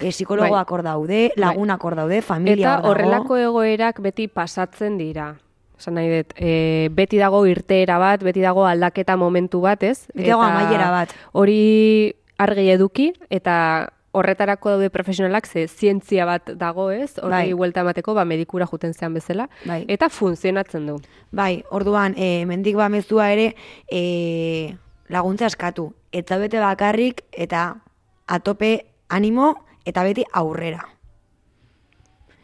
[0.00, 5.32] E, psikologoak hor daude, lagunak hor daude, familia Eta horrelako egoerak beti pasatzen dira.
[5.78, 10.08] Esan nahi dut, e, beti dago irteera bat, beti dago aldaketa momentu bat, ez?
[10.14, 11.12] Beti dago amaiera bat.
[11.36, 11.60] Hori
[12.42, 13.56] argi eduki, eta
[14.16, 17.18] horretarako daude profesionalak, ze zientzia bat dago, ez?
[17.18, 17.52] Hori Bai.
[17.52, 19.48] buelta emateko, ba, medikura juten zean bezala.
[19.68, 19.84] Bai.
[19.92, 20.96] Eta funtzionatzen du.
[21.36, 23.54] Bai, orduan, e, mendik ba mezua ere,
[23.92, 24.74] e,
[25.12, 25.90] laguntza eskatu.
[26.12, 27.68] Eta bete bakarrik, eta
[28.26, 30.82] atope animo, eta beti aurrera.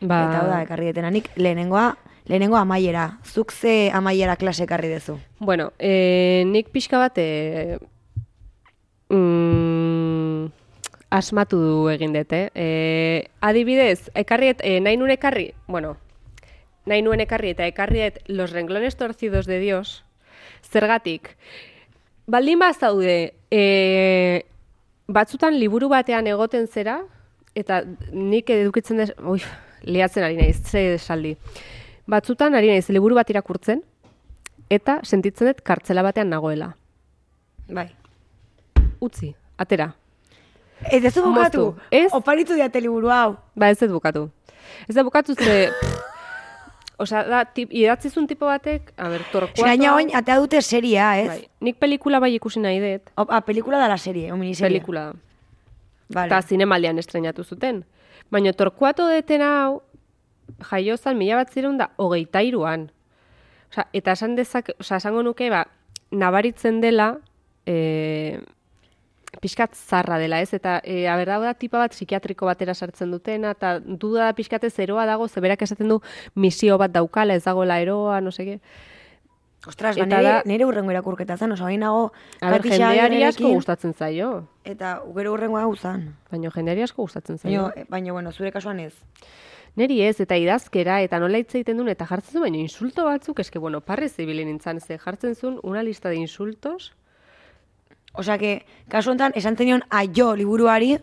[0.03, 1.93] Ba, Eta da, ekarri detena nik, lehenengoa,
[2.27, 3.19] lehenengoa amaiera.
[3.25, 5.19] Zuk ze amaiera klase ekarri dezu.
[5.39, 7.79] Bueno, e, nik pixka bat e,
[9.09, 9.82] mm,
[11.13, 12.49] asmatu du egin dut, eh?
[12.55, 15.97] E, adibidez, ekarriet, e, nahi nuen ekarri, bueno,
[16.89, 20.05] nahi nuen ekarri eta ekarriet los renglones torcidos de Dios,
[20.65, 21.37] zergatik,
[22.27, 24.45] baldin bazaude, e,
[25.07, 27.03] batzutan liburu batean egoten zera,
[27.55, 29.43] eta nik edukitzen des, ui,
[29.85, 31.37] liatzen ari naiz, ze esaldi.
[32.09, 33.85] Batzutan ari naiz liburu bat irakurtzen,
[34.73, 36.73] eta sentitzen dut kartzela batean nagoela.
[37.69, 37.91] Bai.
[39.03, 39.93] Utzi, atera.
[40.91, 41.75] Ez dezu bukatu.
[41.91, 42.09] Ez?
[42.13, 43.37] Oparitu diate liburu hau.
[43.55, 44.31] Ba, ez dut bukatu.
[44.89, 45.69] Ez da bukatu ze...
[47.03, 49.65] Osa, da, tip, idatzizun tipo batek, a ber, torkuato...
[49.67, 51.29] Gaina oin, atea dute seria, ez?
[51.33, 51.49] Bai.
[51.67, 54.77] Nik pelikula bai ikusi nahi dut, O, a, pelikula da la serie, o miniserie.
[54.77, 55.15] pelikula da.
[56.15, 56.29] Vale.
[56.29, 57.83] Eta zinemaldian estrenatu zuten.
[58.31, 59.81] Baina torkuato deten hau,
[60.71, 62.91] jaiozan mila bat zireun da, hogeita iruan.
[63.73, 65.65] Osa, eta esan dezak, osa, esango nuke, ba,
[66.13, 67.17] nabaritzen dela,
[67.67, 68.39] e,
[69.41, 70.53] pixkat zarra dela, ez?
[70.55, 74.71] Eta, e, aber, hau da tipa bat psikiatriko batera sartzen dutena, eta duda da pixkate
[74.71, 76.01] zeroa dago, zeberak esaten du
[76.35, 78.61] misio bat daukala, ez dagoela eroa, no seke.
[79.67, 83.49] Ostras, ba, nire, da- nire urrengo irakurketa zen, oso nago A ber, Kati jendeari asko
[83.49, 84.49] gustatzen zaio.
[84.65, 86.17] Eta gero urrengo hau zen.
[86.31, 87.69] Baina jendeari asko gustatzen zaio.
[87.71, 88.95] Baina, baina, bueno, zure kasuan ez.
[89.77, 93.39] Neri ez, eta idazkera, eta nola hitz egiten duen, eta jartzen zuen, baina insulto batzuk,
[93.41, 96.93] eske, bueno, parrez ibili nintzen, ze jartzen zuen una lista de insultos,
[98.13, 100.99] Osea, que, kasu honetan, esan zenion aio liburuari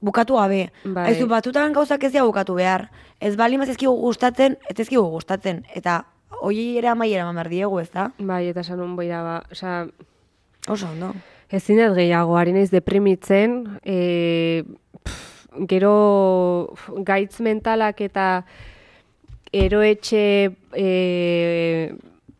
[0.00, 0.70] bukatu gabe.
[0.84, 1.10] Bai.
[1.12, 2.88] Aizu, batutan gauzak ez dira bukatu behar.
[3.20, 5.64] Ez bali mazizkigu gustatzen, ez ezkigu gustatzen.
[5.74, 6.04] Eta
[6.40, 8.10] hoi ere amaiera eman diegu, ez da?
[8.18, 9.86] Bai, eta esan un boira, ba, osea,
[10.68, 11.14] Oso, ondo.
[11.50, 14.62] ezin dut gehiago, ari naiz deprimitzen, e,
[15.02, 16.74] pff, gero
[17.08, 18.44] gaitz mentalak eta
[19.50, 20.22] eroetxe
[20.76, 20.86] e,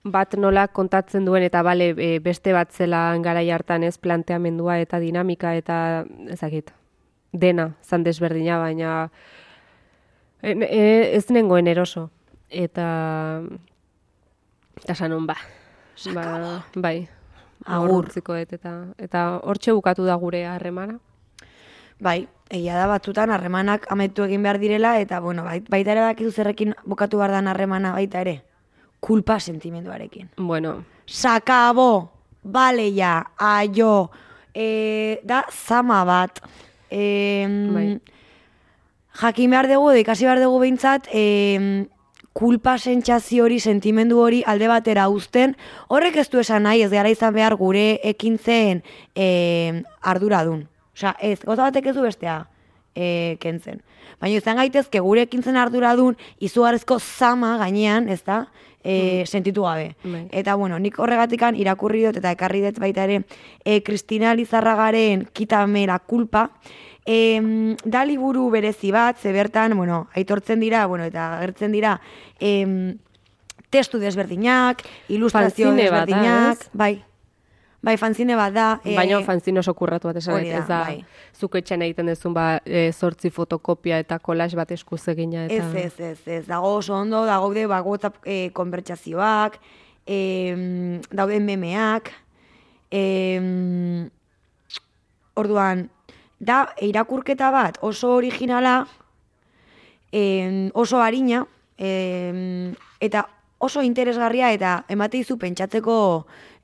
[0.04, 4.98] bat nola kontatzen duen eta bale e, beste bat zela garai hartan ez planteamendua eta
[4.98, 6.72] dinamika eta ezakit
[7.32, 9.10] dena zan desberdina baina
[10.42, 12.10] e, e, ez nengoen eroso.
[12.48, 13.42] Eta
[14.82, 15.36] eta sanon ba.
[16.14, 17.08] Ba, bai.
[17.66, 18.08] Agur.
[18.08, 20.98] dut eta eta hortxe bukatu da gure harremana.
[22.00, 26.30] Bai, egia da batzutan harremanak ametu egin behar direla, eta bueno, bait- baita ere bakizu
[26.32, 28.49] zerrekin bukatu behar dan harremana baita ere.
[29.00, 30.30] Kulpa sentimenduarekin.
[30.36, 32.10] bueno Sakabo,
[32.42, 34.10] bale ja, aio,
[34.54, 36.40] e, da zama bat.
[36.90, 38.00] E, Bai.
[39.20, 41.86] Jakin behar dugu, ikasi behar dugu behintzat, e,
[42.32, 45.56] kulpa sentsazio hori, sentimendu hori alde batera uzten,
[45.88, 48.84] horrek ez du esan nahi, ez gara izan behar gure ekintzen
[49.14, 50.68] e, arduradun.
[50.94, 52.44] Osea, ez, gauza batek ez du bestea
[52.94, 53.82] e, kentzen.
[54.20, 58.44] Baina izan gaitezke gure ekintzen arduradun izugarrizko zama gainean, ez da,
[58.84, 59.94] e, sentitu gabe.
[60.04, 60.26] Bai.
[60.32, 63.22] Eta bueno, nik horregatikan irakurri dut eta ekarri dut baita ere
[63.64, 66.50] e, Kristina Lizarragaren Kitame la culpa,
[67.06, 72.00] e, da liburu berezi bat, ze bertan, bueno, aitortzen dira, bueno, eta agertzen dira,
[72.40, 72.96] e,
[73.70, 76.70] testu desberdinak, ilustrazio Fanzine bat da, desberdinak, ez?
[76.72, 76.94] bai,
[77.82, 78.66] bai, fanzine bat da.
[78.84, 81.00] e, Baina fanzin oso kurratu bat esan, ez da, bai.
[81.36, 85.46] zuk etxean egiten duzun ba, e, zortzi fotokopia eta kolaz bat eskuz egina.
[85.46, 85.68] Eta...
[85.68, 89.60] Ez, ez, ez, ez, dago oso ondo, dago ba, WhatsApp e, konbertsazioak,
[90.06, 92.12] e, daude memeak,
[92.90, 93.00] e,
[95.40, 95.88] orduan,
[96.40, 98.86] da irakurketa bat oso originala,
[100.12, 101.46] e, oso harina,
[101.78, 103.26] e, eta
[103.60, 105.96] oso interesgarria eta emate izu pentsatzeko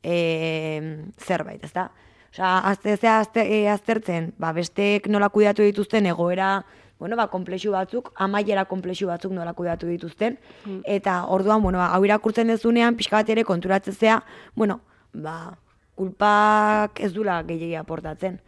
[0.07, 1.91] e, zerbait, ezta?
[2.31, 6.65] Osea, aztezea azte, e, aztertzen, ba, besteek nola kuidatu dituzten egoera,
[7.01, 10.39] bueno, ba, komplexu batzuk, amaiera komplexu batzuk nola kuidatu dituzten,
[10.85, 14.21] eta orduan, bueno, ba, hau irakurtzen dezunean, pixka bat ere konturatzezea,
[14.55, 14.81] bueno,
[15.13, 15.57] ba,
[15.97, 18.39] kulpak ez dula gehiagia aportatzen.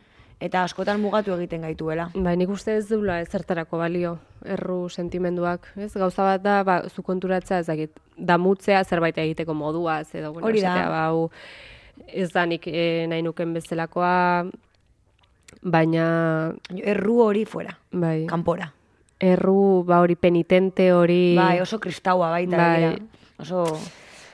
[0.41, 2.11] Eta askotan mugatu egiten gaituela.
[2.15, 4.13] Bai, nik uste ez dula ezertarako balio,
[4.47, 5.91] erru sentimenduak, ez?
[5.99, 10.61] Gauza bat da, ba, zu konturatzea, ez dakit, damutzea zerbait egiteko modua, edo, bueno, Hori
[10.63, 10.69] da.
[10.77, 11.31] esatea, ba, hau,
[12.07, 14.47] ez da nik e, nahi nuken bezalakoa,
[15.63, 16.07] baina,
[16.85, 18.71] Erru hori fuera, bai, kanpora.
[19.19, 21.35] erru, ba, hori penitente, hori...
[21.35, 22.83] Bai, oso kristaua baita, Bai.
[22.85, 23.25] begira.
[23.43, 23.65] Oso,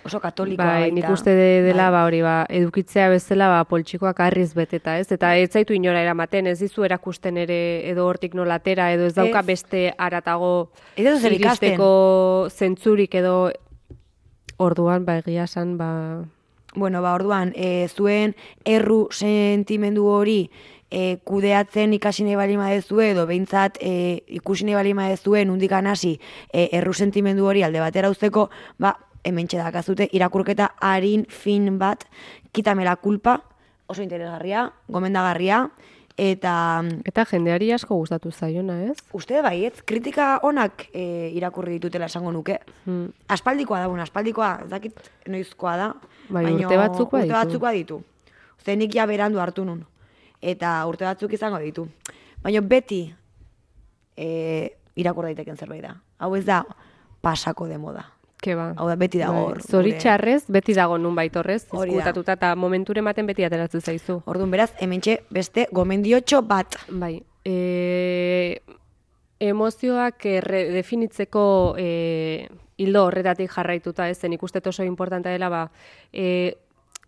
[0.04, 0.94] oso katolikoa Bai, baita.
[0.94, 1.92] nik uste de, dela, Bai.
[1.96, 5.10] ba, hori, ba, edukitzea bezala, ba, poltsikoak harriz beteta, ez?
[5.12, 7.58] Eta ez zaitu inora eramaten, ez dizu erakusten ere,
[7.90, 9.46] edo hortik nolatera, edo ez dauka Ez.
[9.46, 13.50] beste aratago iristeko zentzurik edo
[14.58, 15.90] orduan, ba, egia esan, ba,
[16.76, 18.34] Bueno, ba, orduan, e, zuen
[18.66, 20.50] erru sentimendu hori
[20.90, 26.16] e, kudeatzen ikasi nahi bali madezue, edo behintzat e, ikusi nahi bali madezue, nundikan hasi
[26.52, 32.04] e, erru sentimendu hori alde batera uzteko, ba, hemen dakazute irakurketa harin fin bat,
[32.52, 33.40] kitamela kulpa,
[33.86, 35.68] oso interesgarria, gomendagarria,
[36.16, 38.98] eta eta jendeari asko gustatu zaiona, ez?
[39.12, 42.60] uste baietz, kritika onak e, irakurri ditutela esango nuke.
[42.84, 43.08] Hmm.
[43.28, 45.90] Aspaldikoa da, bueno, aspaldikoa, ez dakit noizkoa da.
[46.28, 47.34] Bai, baino urte batzuk urte baditu.
[47.34, 48.00] batzuk baditu.
[48.58, 49.84] Uste nik ja berandu hartu nun.
[50.40, 51.88] Eta urte batzuk izango ditu.
[52.44, 53.02] Baina beti
[54.16, 54.28] e,
[54.94, 55.96] irakur daiteken zerbait da.
[56.18, 56.62] Hau ez da
[57.24, 58.13] pasako de moda.
[58.44, 58.72] Ke ba.
[58.76, 63.24] Hau da, beti dago hor, Bai, Zoritxarrez, beti dago nun baitorrez, izkutatuta eta momenture ematen
[63.30, 64.18] beti ateratzen zaizu.
[64.28, 66.76] Orduan beraz, hementxe beste gomendiotxo bat.
[66.90, 67.14] Bai,
[67.48, 68.60] e,
[69.48, 71.46] emozioak erre, definitzeko
[71.80, 71.88] e,
[72.76, 75.64] hildo horretatik jarraituta, ez zen ikusten oso importantea dela, ba,
[76.12, 76.58] e,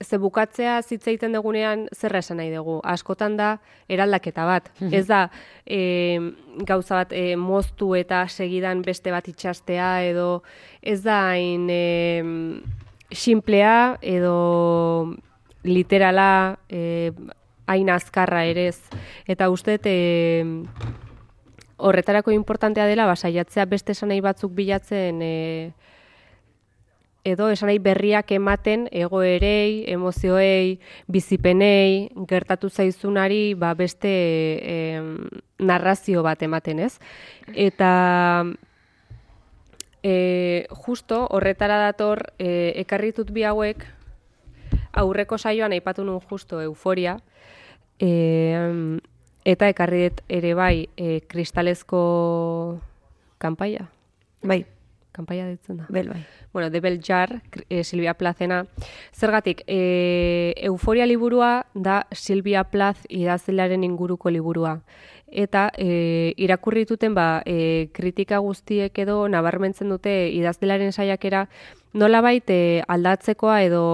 [0.04, 2.80] ze bukatzea zitzeiten dugunean zerra esan nahi dugu.
[2.85, 3.56] Askotan da
[3.88, 4.68] eraldaketa bat.
[4.92, 5.28] Ez da
[5.64, 6.18] e,
[6.68, 10.42] gauza bat e, moztu eta segidan beste bat itxastea edo
[10.82, 12.22] ez da hain e,
[13.12, 15.16] simplea edo
[15.64, 17.12] literala e,
[17.66, 18.78] hain azkarra ere ez.
[19.26, 20.44] Eta uste e,
[21.76, 25.35] horretarako importantea dela, ba, saiatzea beste esanai batzuk bilatzen e,
[27.26, 30.78] edo esanai berriak ematen egoerei, emozioei,
[31.10, 34.12] bizipenei, gertatu zaizunari ba, beste
[34.62, 34.76] e,
[35.58, 36.94] narrazio bat ematen, ez?
[37.50, 37.90] Eta
[40.06, 43.82] e, justo horretara dator e, ekarri dut bi hauek
[44.96, 47.18] aurreko saioan aipatu nun justo euforia,
[47.98, 48.70] e,
[49.44, 52.78] eta ekarri ere bai e, kristalezko
[53.42, 53.90] kanpaia,
[54.46, 54.62] Bai,
[55.16, 55.87] kanpaia ditzen da.
[55.88, 56.22] bel, bai.
[56.52, 58.64] Bueno, de Beljar, e, Silvia Plazena.
[59.12, 64.81] Zergatik, e, euforia liburua da Silvia Plaz idazlearen inguruko liburua.
[65.26, 71.48] Eta e, irakurri duten ba, e, kritika guztiek edo nabarmentzen dute idazlearen saiakera
[71.92, 73.85] nolabait e, aldatzekoa edo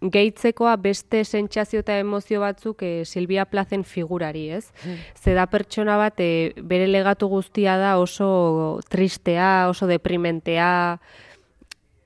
[0.00, 4.72] gehitzekoa beste sentsazio eta emozio batzuk e, Silvia Plazen figurari, ez?
[5.14, 10.98] Ze da pertsona bat e, bere legatu guztia da oso tristea, oso deprimentea,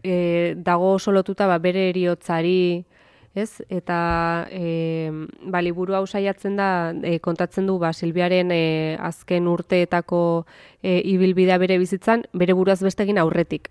[0.03, 2.85] e, dago oso lotuta ba, bere eriotzari,
[3.35, 3.63] ez?
[3.71, 5.11] Eta e,
[5.47, 6.69] ba, liburu hau saiatzen da,
[7.03, 8.63] e, kontatzen du ba, Silbiaren e,
[8.99, 10.47] azken urteetako
[10.83, 13.71] e, ibilbidea bere bizitzan, bere buruaz bestegin aurretik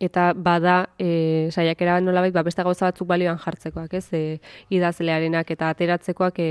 [0.00, 4.06] eta bada e, saiakera nolabait ba, beste gauza batzuk balioan jartzekoak, ez?
[4.12, 6.50] E, idazlearenak eta ateratzekoak e,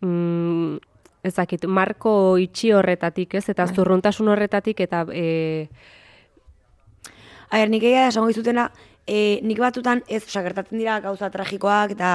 [0.00, 0.78] mm,
[1.28, 3.48] ezakit, marko itxi horretatik, ez?
[3.52, 5.68] Eta zurruntasun horretatik eta e,
[7.52, 8.70] A ber, nik egia esango dizutena,
[9.04, 12.12] e, nik batutan ez, osa, gertatzen dira gauza tragikoak eta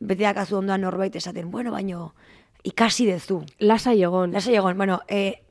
[0.00, 2.12] bete dakazu ondoan norbait esaten, bueno, baino,
[2.66, 3.44] ikasi dezu.
[3.60, 4.32] lasai egon.
[4.32, 5.42] Lasai egon, bueno, e,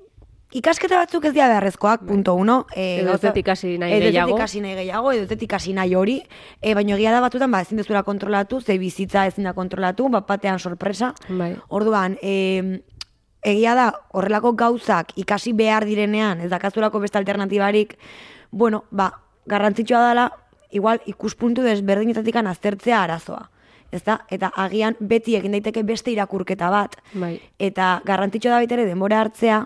[0.56, 2.66] ikasketa batzuk ez dira beharrezkoak, punto uno.
[2.74, 4.38] E, Edo ez ikasi nahi edo ez gehiago.
[4.38, 6.18] ikasi nahi gehiago, edo ez ikasi nahi hori,
[6.62, 10.28] e, baina egia da batutan, ba, ezin dezula kontrolatu, ze bizitza ezin da kontrolatu, bat
[10.28, 11.14] batean sorpresa.
[11.30, 11.56] Bai.
[11.70, 12.82] Orduan, e,
[13.44, 17.98] egia da, horrelako gauzak ikasi behar direnean, ez dakazulako beste alternatibarik,
[18.52, 19.12] bueno, ba,
[19.46, 20.32] garrantzitsua dela,
[20.72, 23.50] igual ikuspuntu desberdinetatik aztertzea arazoa.
[23.92, 24.20] Ezta?
[24.30, 26.96] Eta agian beti egin daiteke beste irakurketa bat.
[27.14, 27.40] Bai.
[27.58, 29.66] Eta garrantzitsua da baita ere denbora hartzea,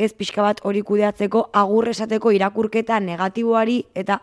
[0.00, 4.20] ez pixka bat hori kudeatzeko, agur esateko irakurketa negatiboari eta,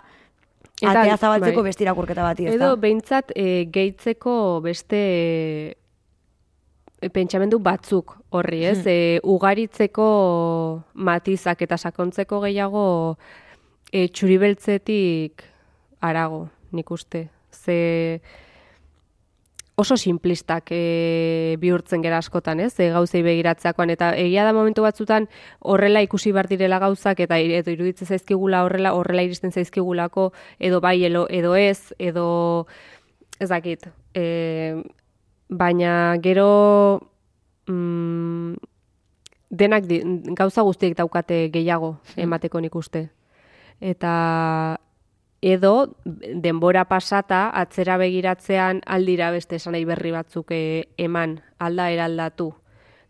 [0.77, 1.69] Eta, atea zabaltzeko bai.
[1.71, 2.55] beste irakurketa bati, ezta?
[2.55, 4.99] Edo behintzat e, gehitzeko beste
[7.01, 8.83] e, pentsamendu batzuk horri, ez?
[8.85, 10.07] E, ugaritzeko
[10.93, 12.85] matizak eta sakontzeko gehiago
[13.89, 15.47] e, txuribeltzetik
[16.05, 16.43] arago,
[16.77, 17.25] nik uste.
[17.49, 18.21] Ze
[19.79, 22.73] oso simplistak e, bihurtzen gera askotan, ez?
[22.81, 25.27] E, gauzei begiratzeakoan eta egia da momentu batzutan
[25.61, 30.97] horrela ikusi bar direla gauzak eta edo iruditzen zaizkigula horrela horrela iristen zaizkigulako edo bai
[31.05, 32.25] edo, edo ez edo
[33.39, 33.85] ez dakit.
[34.17, 34.81] E,
[35.47, 36.49] baina gero
[37.69, 38.57] mm,
[39.53, 40.01] denak di,
[40.33, 43.11] gauza guztiek daukate gehiago emateko nik uste.
[43.77, 44.81] Eta
[45.41, 52.53] edo denbora pasata atzera begiratzean aldira beste esanai berri batzuk e, eman alda eraldatu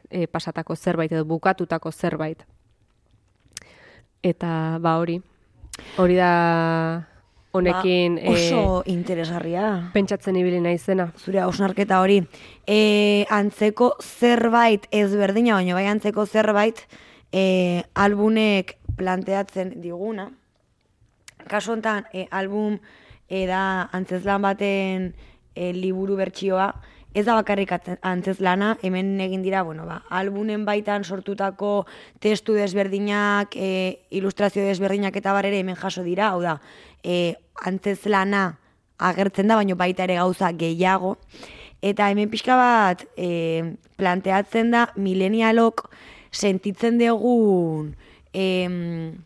[0.09, 2.43] e, pasatako zerbait edo bukatutako zerbait.
[4.23, 5.21] Eta ba hori.
[5.97, 7.07] Hori da
[7.51, 9.67] honekin ba, oso interesgarria.
[9.89, 11.11] e, pentsatzen ibili naizena.
[11.17, 12.21] zure hausnarketa hori.
[12.67, 16.87] E, antzeko zerbait ezberdina, baina bai antzeko zerbait
[17.31, 20.31] e, albunek planteatzen diguna.
[21.47, 22.79] Kasu honetan, e, album
[23.29, 25.11] e, da antzezlan baten
[25.55, 26.71] e, liburu bertsioa,
[27.17, 27.71] ez da bakarrik
[28.05, 31.87] antzezlana, hemen egin dira, bueno, ba, albunen baitan sortutako
[32.21, 36.59] testu desberdinak, e, ilustrazio desberdinak eta bar ere hemen jaso dira, hau da,
[37.01, 37.33] e,
[37.65, 38.59] antzezlana
[38.97, 41.15] agertzen da, baino baita ere gauza gehiago.
[41.81, 45.87] Eta hemen pixka bat e, planteatzen da milenialok
[46.31, 47.95] sentitzen dugun
[48.33, 49.17] em,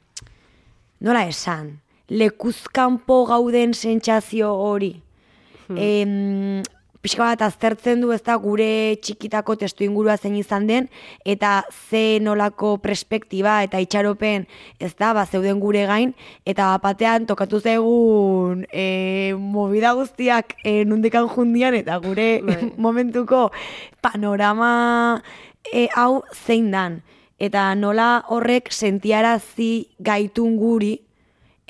[0.99, 1.80] nola esan,
[2.11, 4.93] lekuzkanpo gauden sentsazio hori.
[5.71, 6.63] Em,
[7.01, 10.89] pixka bat aztertzen du ez da gure txikitako testu ingurua zein izan den,
[11.25, 14.45] eta ze nolako perspektiba eta itxaropen
[14.79, 16.13] ez da, ba, zeuden gure gain,
[16.45, 22.59] eta batean tokatu zaigun e, movida guztiak e, nundikan jundian, eta gure Bai.
[22.85, 23.49] momentuko
[24.01, 25.21] panorama
[25.65, 27.01] e, hau zein dan.
[27.41, 30.99] Eta nola horrek sentiarazi gaitun guri,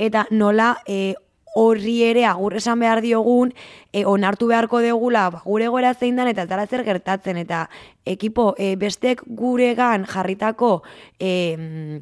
[0.01, 1.13] eta nola e,
[1.53, 3.51] horri ere agur esan behar diogun,
[3.91, 7.65] e, onartu beharko degula ba, gure gora zein dan eta ez dara zer gertatzen, eta
[8.07, 10.81] ekipo e, bestek guregan jarritako
[11.19, 12.01] e,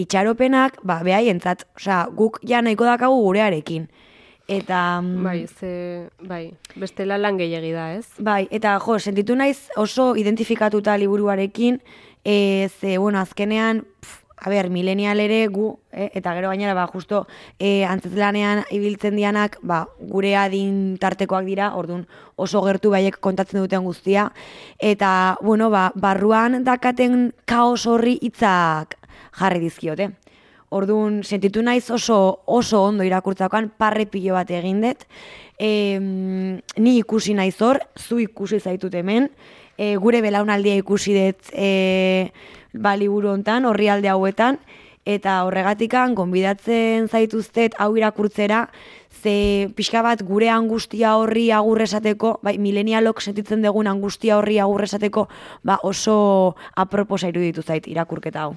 [0.00, 3.90] itxaropenak, ba, behaientzat, osea, guk ja nahiko dakagu gurearekin.
[4.50, 5.00] Eta...
[5.00, 5.72] mm, Bai, ze,
[6.26, 6.44] bai,
[6.74, 8.06] bestela lan gehiagi da, ez?
[8.18, 11.78] Bai, eta jo, sentitu naiz oso identifikatuta liburuarekin,
[12.24, 16.86] e, ze, bueno, azkenean, pf, a ber, milenial ere gu, eh, eta gero gainera, ba,
[16.86, 17.26] justo,
[17.58, 23.84] e, antzezlanean ibiltzen dianak, ba, gure adin tartekoak dira, orduan oso gertu baiek kontatzen duten
[23.84, 24.30] guztia,
[24.78, 28.96] eta, bueno, ba, barruan dakaten kaos horri hitzak
[29.38, 30.10] jarri dizkiote.
[30.70, 35.02] Orduan, sentitu naiz oso, oso ondo irakurtzakoan, parre pilo bat egin dut.
[35.58, 39.26] E, ni ikusi naiz hor, zu ikusi zaitut hemen,
[39.74, 42.30] e, gure belaunaldia ikusi dut e,
[42.72, 44.60] ba, liburu hontan, horri alde hauetan,
[45.08, 48.68] eta horregatikan, gonbidatzen zaituztet hau irakurtzera,
[49.10, 55.28] ze pixka bat gure angustia horri agurresateko, bai, milenialok sentitzen dugun angustia horri agurresateko,
[55.64, 58.54] ba, oso aproposa iruditu zait irakurketa hau.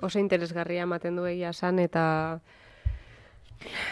[0.00, 2.40] Oso interesgarria ematen du egia san eta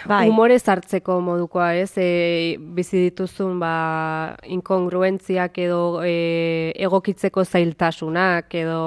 [0.09, 1.93] Bai, humorez hartzeko modukoa, ez?
[2.01, 8.81] E, bizi dituzun ba, inkongruentziak edo e, egokitzeko zailtasunak edo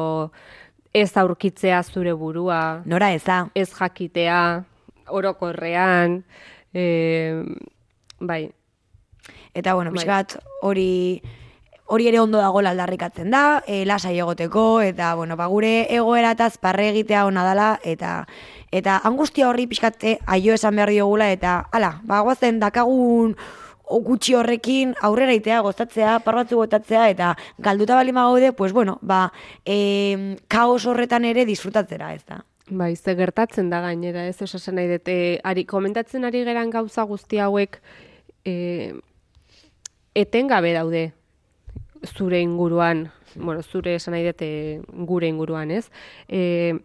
[0.94, 3.46] ez aurkitzea zure burua, nora eza.
[3.56, 4.64] ez jakitea,
[5.08, 6.24] orokorrean,
[6.74, 7.44] e,
[8.20, 8.52] bai,
[9.54, 10.26] Eta, bueno, Bai.
[10.62, 11.22] hori
[11.92, 16.88] hori ere ondo dago aldarrikatzen da, e, lasai egoteko, eta, bueno, ba, gure egoerataz parre
[16.94, 18.28] egitea ona dala, eta
[18.72, 23.36] eta angustia horri pixkate aio esan behar diogula, eta, ala, ba, guazen dakagun
[23.90, 29.32] gutxi horrekin aurrera itea, gozatzea, parbatzu gotatzea, eta galduta balima gaude, pues, bueno, ba,
[29.66, 32.44] e, kaos horretan ere disfrutatzera, ez da.
[32.72, 37.04] Bai, ze gertatzen da gainera, ez esasen nahi dut, e, ari, komentatzen ari geran gauza
[37.04, 37.82] guzti hauek
[38.46, 38.94] e,
[40.16, 41.12] etengabe daude
[42.06, 44.54] zure inguruan, bueno, zure esan nahi dut e,
[45.10, 45.90] gure inguruan, ez?
[46.30, 46.80] E,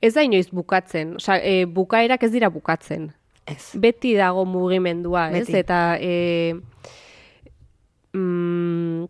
[0.00, 3.10] ez da inoiz bukatzen, osea, e, bukaerak ez dira bukatzen.
[3.46, 3.72] Ez.
[3.74, 5.46] Beti dago mugimendua, ez?
[5.46, 5.58] Beti.
[5.62, 6.54] Eta e,
[8.12, 9.04] mm,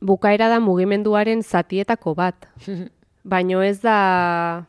[0.00, 2.48] bukaera da mugimenduaren zatietako bat.
[3.26, 4.66] Baino ez da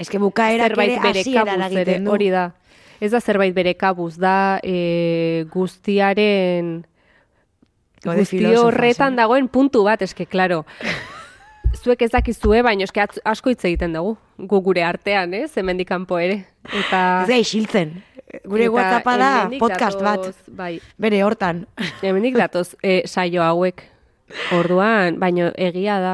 [0.00, 2.10] Ez que bukaerak zerbait ere bere hasiera kabuz ere, du.
[2.10, 2.50] hori da.
[3.00, 6.80] Ez da zerbait bere kabuz, da e, guztiaren
[8.04, 10.62] guzti horretan dagoen puntu bat, eske, klaro.
[11.82, 14.16] Zuek ez dakizue, baina eske asko hitz egiten dugu,
[14.46, 16.44] gu gure artean, ez, hemendik kanpo ere.
[16.72, 18.02] Eta, Ez isiltzen.
[18.44, 20.20] Gure WhatsAppa da podcast bat.
[20.20, 21.66] datoz, Bai, Bere hortan.
[22.02, 23.82] hemendik datoz e, saio hauek.
[24.54, 26.12] Orduan, baino egia da.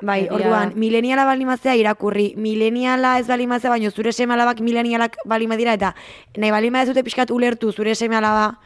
[0.00, 0.78] Bai, Egia orduan, da.
[0.78, 5.94] mileniala balimazea irakurri, mileniala ez balimazea, baino zure seme alabak milenialak balima dira, eta
[6.36, 8.60] nahi balima ez dute pixkat ulertu zure seme alaba,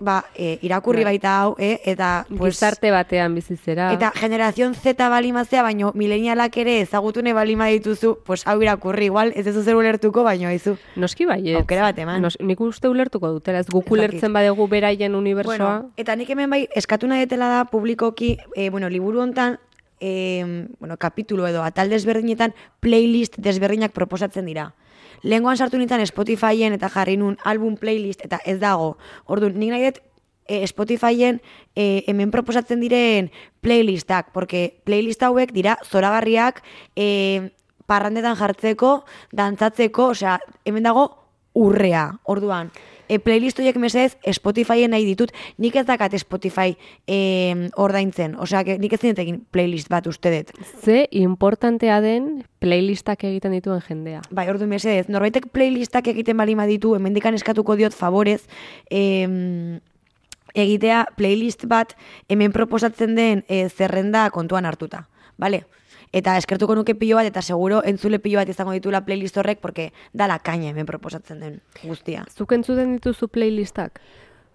[0.00, 1.14] ba, e, irakurri Bai.
[1.14, 1.80] baita hau, eh?
[1.84, 3.92] eta, pues, Gizarte batean bizitzera.
[3.92, 9.32] eta generazion Z balimazea, baino milenialak ere ezagutu nahi balima dituzu, pues hau irakurri, igual
[9.36, 10.76] ez ez zer ulertuko, baino haizu.
[10.96, 11.56] Noski baiet.
[11.60, 12.22] Aukera bat eman.
[12.22, 15.56] Nos, nik uste ulertuko dutela, ez guk Ez ulertzen badegu beraien unibersoa.
[15.56, 19.58] Bueno, eta nik hemen bai, eskatu nahi dutela da publikoki, e, bueno, liburu hontan,
[20.00, 24.72] e, bueno, kapitulu edo atal desberdinetan playlist desberdinak proposatzen dira.
[25.24, 28.94] Lehengoan sartu nintzen Spotifyen eta jarri nun album playlist eta ez dago.
[29.24, 30.02] Orduan, nik nahi dut
[30.46, 31.40] e, Spotifyen
[31.74, 33.30] e, hemen proposatzen diren
[33.64, 36.60] playlistak, porque playlist hauek dira zoragarriak
[36.94, 37.50] e,
[37.88, 41.08] parrandetan jartzeko, dantzatzeko, osea, hemen dago
[41.54, 42.10] urrea.
[42.28, 42.70] Orduan,
[43.08, 46.74] e, playlist horiek mesedez Spotifyen nahi ditut, nik ez dakat Spotify
[47.06, 50.52] e, ordaintzen, osea, nik ez dut egin playlist bat uste dut.
[50.82, 54.22] Ze importantea den playlistak egiten dituen jendea.
[54.30, 58.42] Bai, ordu mesedez, norbaitek playlistak egiten balima ditu, hemendikan eskatuko diot favorez,
[58.90, 59.80] em,
[60.54, 61.96] egitea playlist bat
[62.30, 65.64] hemen proposatzen den e, zerrenda kontuan hartuta, bale?
[66.14, 69.92] Eta eskertuko nuke pilo bat, eta seguro entzule pilo bat izango ditula playlist horrek, porque
[70.12, 72.22] da la kaina hemen proposatzen den guztia.
[72.30, 73.98] Zuk entzuten dituzu playlistak?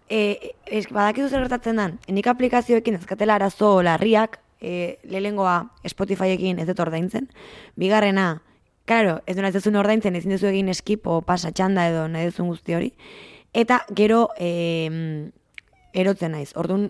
[0.08, 6.68] E, es, badakizu zer gertatzen den, nik aplikazioekin ezkatela arazo larriak, e, lehengoa Spotifyekin ez
[6.72, 7.28] dut ordaintzen,
[7.76, 8.42] bigarrena,
[8.88, 12.32] claro, ez duna ez duzun ordaintzen, ezin duzu egin skip o pasa txanda edo nahi
[12.32, 12.94] duzun guzti hori,
[13.54, 15.12] eta gero e,
[15.94, 16.90] erotzen naiz, orduan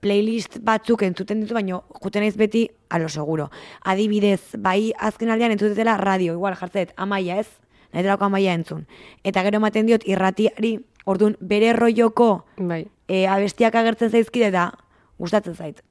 [0.00, 3.50] playlist batzuk entzuten ditu, baino juten naiz beti a lo seguro.
[3.84, 7.48] Adibidez, bai azken aldean entzutetela radio, igual jartzet, amaia ez,
[7.92, 8.86] nahi delako amaia entzun.
[9.24, 10.78] Eta gero ematen diot irratiari,
[11.08, 12.86] orduan bere roioko Bai.
[13.08, 14.70] e, abestiak agertzen zaizkide eta
[15.18, 15.82] gustatzen zait.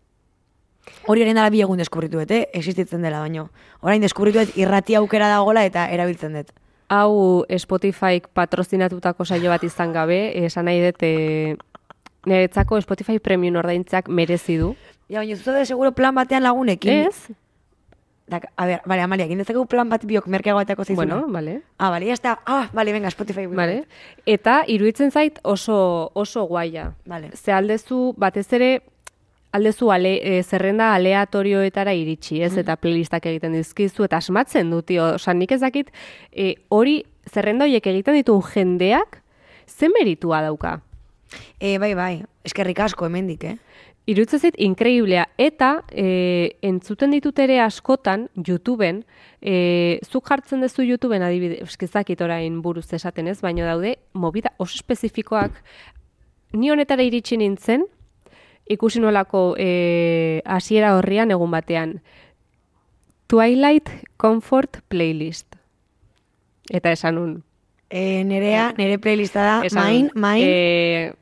[1.07, 2.45] Hori orain dela bi egun deskubritu dut, eh?
[2.55, 3.49] existitzen dela baino.
[3.81, 6.53] Orain deskubritu dut irrati aukera dagola eta erabiltzen dut.
[6.87, 11.57] Hau Spotifyk patrozinatutako saio bat izan gabe, esan nahi dut e,
[12.28, 14.75] niretzako Spotify Premium ordaintzak merezi du.
[15.07, 17.07] Ja, baina zuzo de seguro plan batean lagunekin.
[17.07, 17.36] Ez?
[18.28, 21.15] Da, a ver, vale, Amalia, egin dezakegu plan bat biok merkeagoetako zaizuna.
[21.15, 21.61] Bueno, vale.
[21.78, 22.39] Ah, vale, ya está.
[22.45, 23.45] Ah, vale, venga, Spotify.
[23.47, 23.86] Vale.
[24.25, 26.91] Eta iruditzen zait oso oso guaia.
[27.05, 27.32] Vale.
[27.36, 28.82] Ze aldezu batez ere
[29.55, 32.57] aldezu ale, e, zerrenda aleatorioetara iritsi, ez?
[32.59, 35.13] Eta playlistak egiten dizkizu eta asmatzen du, tio.
[35.15, 35.93] Osea, nik ez dakit
[36.32, 36.99] e, hori
[37.32, 39.21] zerrenda horiek egiten dituen jendeak
[39.67, 40.82] ze meritua dauka.
[41.59, 42.13] E, bai, bai,
[42.47, 43.57] eskerrik asko hemendik, eh?
[44.07, 45.25] Irutzen zait, inkreiblea.
[45.41, 49.01] Eta, e, entzuten ditut ere askotan, YouTubeen,
[49.41, 54.80] e, zuk jartzen duzu YouTubeen adibide, eskizakit orain buruz esaten ez, baina daude, mobida oso
[54.80, 55.59] espezifikoak,
[56.55, 57.84] ni honetara iritsi nintzen,
[58.71, 61.97] ikusi nolako e, hasiera horrian egun batean.
[63.28, 65.57] Twilight Comfort Playlist.
[66.71, 67.36] Eta esan nun.
[67.89, 71.13] E, nerea, nere playlista da, esan main, main, E,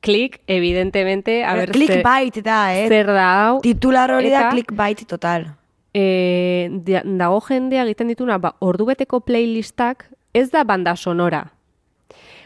[0.00, 2.88] klik, evidentemente, a ver, clickbait da, eh?
[2.88, 3.60] zer da hau.
[3.62, 5.54] Titular hori da clickbait total.
[5.94, 6.68] e,
[7.04, 11.46] dago jendea egiten dituna, ba, ordubeteko playlistak ez da banda sonora.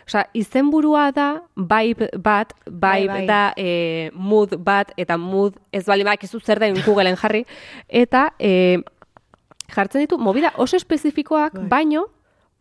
[0.07, 3.27] Osea, izenburua da vibe bat, vibe Bai, bai.
[3.27, 7.45] da e, mood bat, eta mood ez bali badakizu zer den Googleen jarri,
[7.89, 8.81] eta e,
[9.73, 11.68] jartzen ditu, mobida oso espezifikoak, Bai.
[11.68, 12.07] baino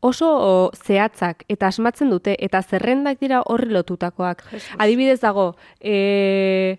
[0.02, 4.44] oso zehatzak eta asmatzen dute, eta zerrendak dira horri lotutakoak.
[4.78, 6.78] Adibidez dago, e,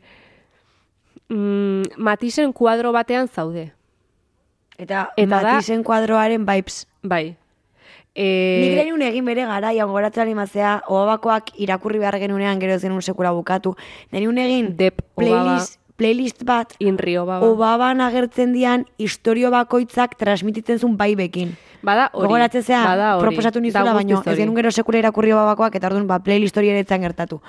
[1.29, 3.73] mm, Matisen kuadro batean zaude.
[4.79, 6.87] Eta, Eta da- Matisen kuadroaren vibes.
[7.03, 7.37] Bai.
[8.14, 13.01] Nik E, genuen egin bere garaian goratzen animazea, obabakoak irakurri behar genunean gero ez genuen
[13.01, 13.73] sekula bukatu.
[14.12, 17.46] Genuen egin Dep, playlist, playlist bat, Inrio baba.
[17.46, 21.55] obaban agertzen dian historio bakoitzak transmititzen zuen baibekin.
[21.82, 22.26] Bada hori.
[22.26, 23.28] Gogoratzen zea, bada hori.
[23.28, 26.84] proposatu nizula, baino ez genuen gero sekula irakurri obabakoak, eta orduan, ba, playlist hori ere
[26.84, 27.40] gertatu.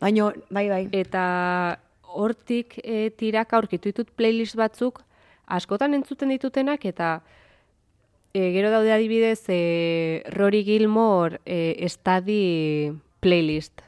[0.00, 0.82] Baino, bai, bai.
[0.92, 1.78] Eta
[2.12, 5.00] hortik e, tiraka aurkitu ditut playlist batzuk,
[5.46, 7.22] askotan entzuten ditutenak, eta
[8.34, 13.80] e, gero daude adibidez e, Rory Gilmore e, estadi playlist.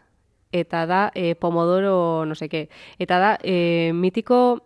[0.55, 2.68] Eta da e, Pomodoro, no seke.
[3.02, 4.62] Eta da e, mitiko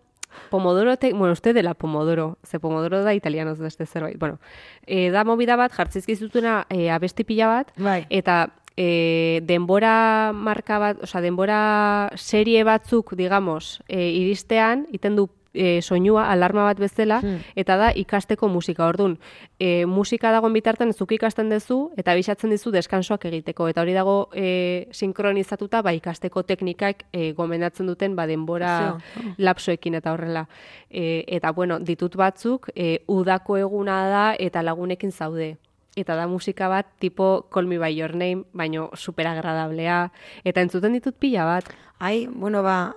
[0.50, 4.18] Pomodoro, te, bueno, uste dela Pomodoro, ze Pomodoro da italianoz beste zerbait.
[4.18, 4.38] Bueno,
[4.86, 8.02] e, da movida bat, jartzizkizutuna e, abesti pila bat, Bai.
[8.10, 15.80] eta e, denbora marka bat, osea, denbora serie batzuk, digamos, e, iristean, iten du e,
[15.82, 17.40] soinua, alarma bat bezala, Hmm.
[17.56, 18.86] eta da ikasteko musika.
[18.86, 19.18] Ordun,
[19.58, 23.68] e, musika dagoen bitartean zuk ikasten duzu, eta bisatzen dizu deskansoak egiteko.
[23.68, 28.98] Eta hori dago e, sinkronizatuta, ba, ikasteko teknikak e, gomendatzen duten, ba, denbora
[29.38, 30.48] lapsoekin eta horrela.
[30.90, 35.56] E, eta, bueno, ditut batzuk, e, udako eguna da, eta lagunekin zaude
[35.98, 40.12] eta da musika bat tipo Call Me By Your Name, baino super agradablea,
[40.44, 41.72] eta entzuten ditut pila bat.
[41.98, 42.94] Ai, bueno, ba,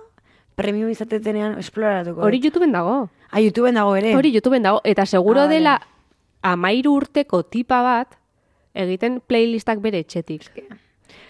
[0.54, 2.22] premium izatetenean esploratuko.
[2.22, 3.08] Hori YouTubeen dago.
[3.30, 4.14] Ah, YouTubeen dago ere.
[4.16, 5.80] Hori YouTubeen dago, eta seguro Ah, dela
[6.42, 8.16] amairu urteko tipa bat
[8.74, 10.48] egiten playlistak bere etxetik.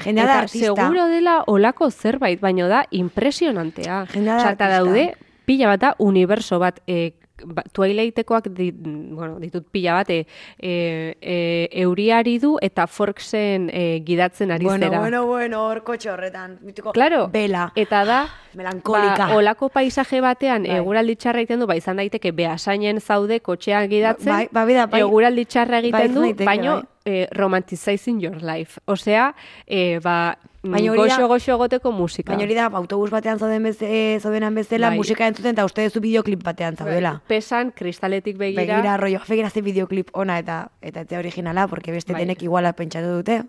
[0.03, 0.75] Jendea da artista.
[0.75, 4.07] seguro dela olako zerbait, baino da impresionantea.
[4.13, 4.69] Jendea da artista.
[4.69, 5.15] daude
[5.45, 7.15] pila bat da universo bat, e,
[7.45, 10.27] ba, Twilightekoak di, bueno, ditut pila bat, e,
[10.59, 14.99] e, e, euriari du eta Forksen e, gidatzen ari Bueno, zera.
[15.01, 16.59] bueno, bueno, hor kotxe horretan.
[16.63, 17.73] Mitiko, Claro, Bela.
[17.77, 19.29] eta da, Melankolika.
[19.29, 20.77] ba, olako paisaje batean Bai.
[20.79, 25.01] eguraldi txarra egiten du, ba, izan daiteke behasainen zaude kotxean gidatzen, Bai, ba, bida, bai.
[25.01, 26.83] eguraldi txarra egiten Bai, izan du, baino bai.
[27.05, 28.81] Eh, romanticizing your life.
[28.87, 29.35] Osea,
[29.67, 32.33] eh, ba, goxo-goxo egoteko musika.
[32.33, 34.99] Baina hori da, autobus batean zauden beze, zaudenan bezala, Bai.
[34.99, 37.21] musika entzuten, eta uste duzu bideoklip batean zaudela.
[37.29, 38.63] Pesan, kristaletik begira.
[38.63, 42.23] Begira, rollo, begira ze bideoklip ona eta eta ez originala, porque beste Bai.
[42.23, 43.43] denek iguala pentsatu dute.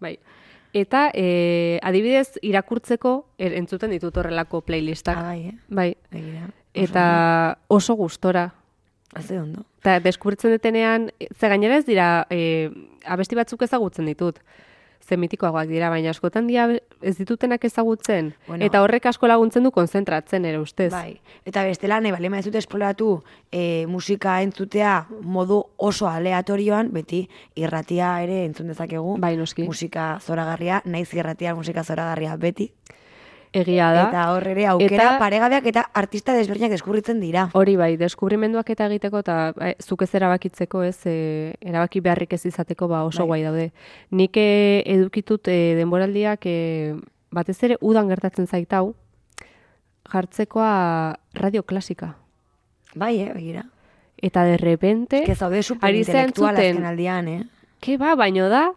[0.00, 0.18] Bai.
[0.72, 5.16] Eta, eh, adibidez, irakurtzeko er, entzuten ditut horrelako playlistak.
[5.16, 5.54] Ah, bai, eh?
[5.68, 5.96] Bai.
[6.10, 6.50] Begira.
[6.74, 8.54] Eta oso gustora.
[9.18, 9.64] Haze ondo.
[9.82, 12.70] Eta deskubritzen detenean, ze gainera ez dira, e,
[13.04, 14.38] abesti batzuk ezagutzen ditut.
[15.08, 16.66] Ze mitikoagoak dira, baina askotan dira
[17.00, 18.34] ez ditutenak ezagutzen.
[18.46, 18.64] Bueno.
[18.66, 20.90] Eta horrek asko laguntzen du konzentratzen ere ustez.
[20.92, 21.20] Bai.
[21.48, 27.24] Eta bestela, nahi, bale, maizut esploratu e, musika entzutea modu oso aleatorioan, beti
[27.56, 29.16] irratia ere entzun dezakegu.
[29.22, 29.64] Bai, noski.
[29.70, 32.72] Musika zoragarria, naiz irratia musika zoragarria beti.
[33.52, 34.02] Egia da.
[34.08, 37.48] Eta hor ere aukera Eta- paregabeak eta artista desberdinak deskubritzen dira.
[37.54, 42.44] Hori bai, deskubrimenduak eta egiteko eta e, zuk ez erabakitzeko ez, e, erabaki beharrik ez
[42.46, 43.28] izateko ba oso Bai.
[43.28, 43.72] guai daude.
[44.10, 46.94] Nik e, edukitut e, denboraldiak e,
[47.32, 48.94] batez ere udan gertatzen zaitau,
[50.12, 52.16] jartzekoa radio klasika.
[52.94, 53.66] Bai, eh, begira.
[54.20, 55.22] Eta de repente...
[55.24, 56.76] Que zaude super ari zera intelektual entzuten.
[56.76, 57.42] azken aldian, eh?
[57.80, 58.72] Ke ba, baino da,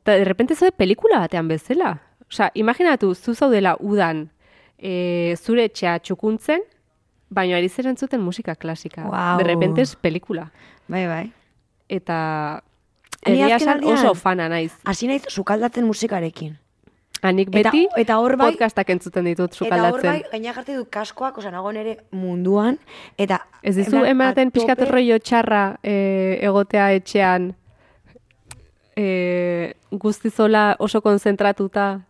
[0.00, 2.02] eta de repente zaude pelikula batean bezala.
[2.30, 4.28] Osea, imaginatu, zu zaudela udan
[4.78, 6.60] e, zure etxea txukuntzen,
[7.30, 9.02] baino ari zera entzuten musika klasika.
[9.08, 9.38] Guau.
[9.38, 10.50] De repente es pelikula.
[10.88, 11.32] Bai, bai.
[11.88, 12.62] Eta
[13.24, 14.72] egia aldian- oso fana naiz.
[14.84, 16.58] Hasi naiz sukaldatzen musikarekin.
[17.22, 20.10] Anik Eta- beti eta hor bai- podcastak entzuten ditut Eta hor sukaldatzen.
[20.10, 22.78] bai, gaina jartzen dut kaskoak, osa nago nere munduan,
[23.18, 23.40] eta...
[23.62, 27.54] Ez dizu ematen pixkat rollo txarra e, egotea etxean
[28.96, 32.00] e, guztizola oso konzentratuta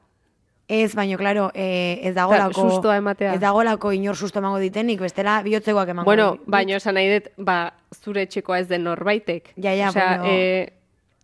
[0.69, 2.69] Ez, baino, claro, eh, ez dagolako...
[2.71, 3.35] sustoa ematea.
[3.35, 6.43] Ez dagolako inor susto emango ditenik, bestela bihotzekoak emango Bueno, dit.
[6.47, 7.73] baino esan nahi dut, ba,
[8.05, 9.55] zure etxekoa ez den norbaitek.
[9.57, 10.33] Ja, ja, Osea, bueno.
[10.35, 10.69] eh,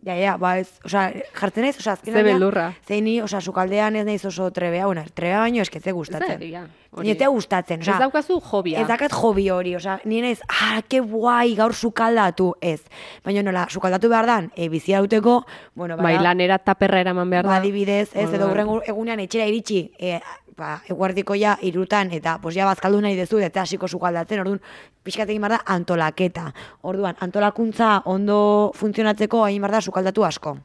[0.04, 2.64] Ja, ja, ba, ez, osea, jartzen ez, osea, azken Ze aldean, beldurra.
[2.86, 6.42] Zein ni, osea, sukaldean ez naiz oso trebea, bueno, trebea baino esketze gustatzen.
[6.42, 6.66] Ez da, ja,
[7.02, 8.80] Ni ez gustatzen, ez osea, daukazu jobia.
[8.80, 12.82] Ez dakat hobi hori, osea, ni naiz, ah, ke guai, gaur sukaldatu, ez.
[13.24, 15.40] Baina nola, sukaldatu behar dan, e, bizia duteko,
[15.74, 17.50] bueno, Bai, lanera taperra eraman behar da.
[17.50, 20.20] Ba, adibidez, ez, edo hurrengo egunean etxera iritsi, e,
[20.56, 24.62] ba, eguardiko ja irutan, eta pos ja bazkaldu nahi dezu, eta hasiko sukaldatzen, orduan,
[25.02, 26.46] pixkat egin behar da antolaketa.
[26.82, 30.56] Orduan, antolakuntza ondo funtzionatzeko egin behar da sukaldatu asko.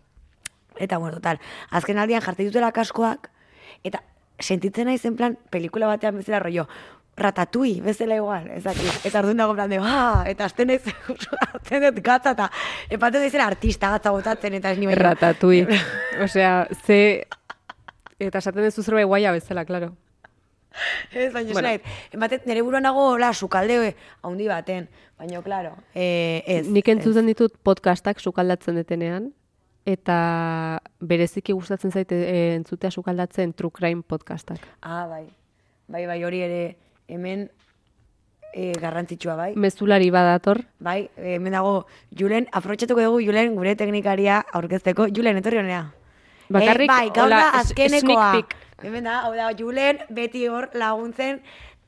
[0.78, 3.32] Eta, bueno, total, azken aldian jartzen dutela kaskoak,
[3.84, 4.04] eta
[4.40, 6.68] sentitzen naiz en plan, pelikula batean bezala rollo,
[7.20, 9.06] ratatui, bezala igual, ez dakit.
[9.06, 10.84] Eta orduan dago plan de, ah, eta azten naiz,
[11.52, 12.50] hartzen dut gatza, eta
[12.90, 15.02] epaten daizela artista gatza botatzen, eta ez ni baino.
[15.04, 15.66] Ratatui.
[16.26, 17.02] Osea, ze...
[18.20, 19.94] Eta esaten duzu zerbait guaia bezala, claro.
[21.12, 21.70] Ez, baina Bueno.
[21.70, 21.84] bueno.
[22.14, 26.68] ematen, nire buruan nago, la, sukalde handi baten, baina, claro, eh, ez.
[26.68, 29.34] Nik entzuten ditut podcastak sukaldatzen detenean,
[29.90, 34.62] eta bereziki gustatzen zaite e, entzutea sukaldatzen True Crime podcastak.
[34.82, 35.26] Ah, bai.
[35.90, 36.62] Bai, bai, hori ere,
[37.10, 37.48] hemen
[38.54, 39.54] eh, garrantzitsua, bai.
[39.56, 45.08] Mezulari badator, Bai, eh, hemen dago, Julen, aprobetxatuko dugu Julen gure teknikaria aurkezteko.
[45.16, 45.88] Julen, etorri honea.
[46.50, 48.30] Bakarrik, eh, bai, gaur da azkenekoa.
[48.84, 51.42] Hemen da, hau da, Julen beti hor laguntzen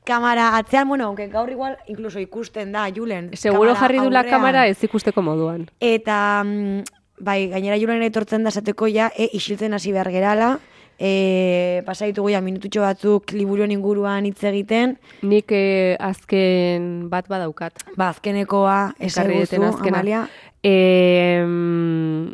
[0.04, 3.30] kamara atzean, bueno, aunque gaur igual incluso ikusten da, Julen.
[3.36, 4.40] seguro kamara jarri du la aurrean.
[4.40, 5.68] kamera ez ikusteko moduan.
[5.78, 10.56] Eta, mm, bai, gainera Julen etortzen da esateko ja, e, isiltzen hasi behar gerala,
[10.98, 17.84] e, pasa ditugu ja minututxo batzuk liburuen inguruan hitz egiten, Nik eh, azken bat badaukat.
[17.96, 19.62] ba, azkenekoa, esaguzu.
[19.88, 20.26] Amalia.
[20.62, 22.32] Em,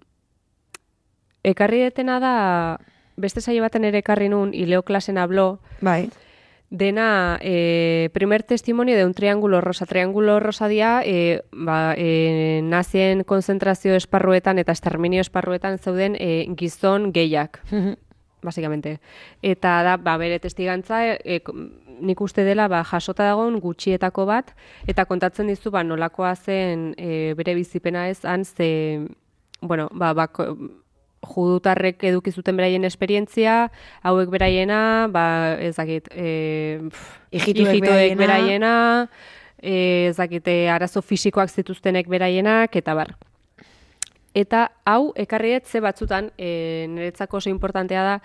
[1.44, 2.34] ekarri detena da,
[3.16, 6.08] beste saio baten ere ekarri nun, Ileo klasen hablo, Bai,
[6.70, 9.86] dena eh, primer testimonio de un triángulo rosa.
[9.86, 17.12] Triángulo rosa dia, eh, ba, eh, nazien konzentrazio esparruetan eta esterminio esparruetan zeuden eh, gizon
[17.12, 17.62] gehiak,
[18.42, 19.00] basikamente.
[19.42, 21.40] Eta da, ba, bere testigantza, e, e,
[22.00, 24.52] nik uste dela, ba, jasota dagoen gutxietako bat,
[24.86, 29.08] eta kontatzen dizu, ba, nolakoa zen e, bere bizipena ez, han ze,
[29.60, 30.54] bueno, ba, bako,
[31.26, 33.70] judutarrek eduki zuten beraien esperientzia,
[34.02, 36.80] hauek beraiena, ba, ez dakit, e,
[37.30, 38.18] ijitoek beraiena.
[38.20, 38.74] beraiena,
[39.60, 43.16] e, ez dakit, e, arazo fisikoak zituztenek beraienak, eta bar.
[44.34, 48.20] Eta hau, ekarri ze batzutan, e, niretzako oso importantea da,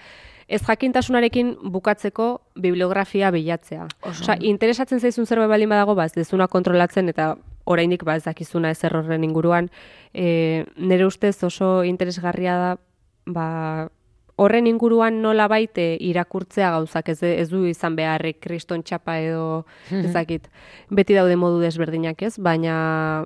[0.48, 3.88] ez jakintasunarekin bukatzeko bibliografia bilatzea.
[4.04, 7.34] Osea, interesatzen zaizun zerbait baldin badago, ba, ez dezuna kontrolatzen eta
[7.66, 9.70] oraindik ba ez dakizuna ez horren inguruan.
[10.14, 12.72] E, nire ustez oso interesgarria da,
[13.26, 13.90] ba,
[14.36, 20.12] horren inguruan nola baite irakurtzea gauzak, ez, ez du izan beharrik kriston txapa edo ez
[20.14, 20.50] dakit.
[20.90, 23.26] Beti daude modu desberdinak ez, baina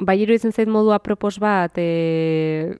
[0.00, 2.76] bai iruditzen zait modu apropos bat e,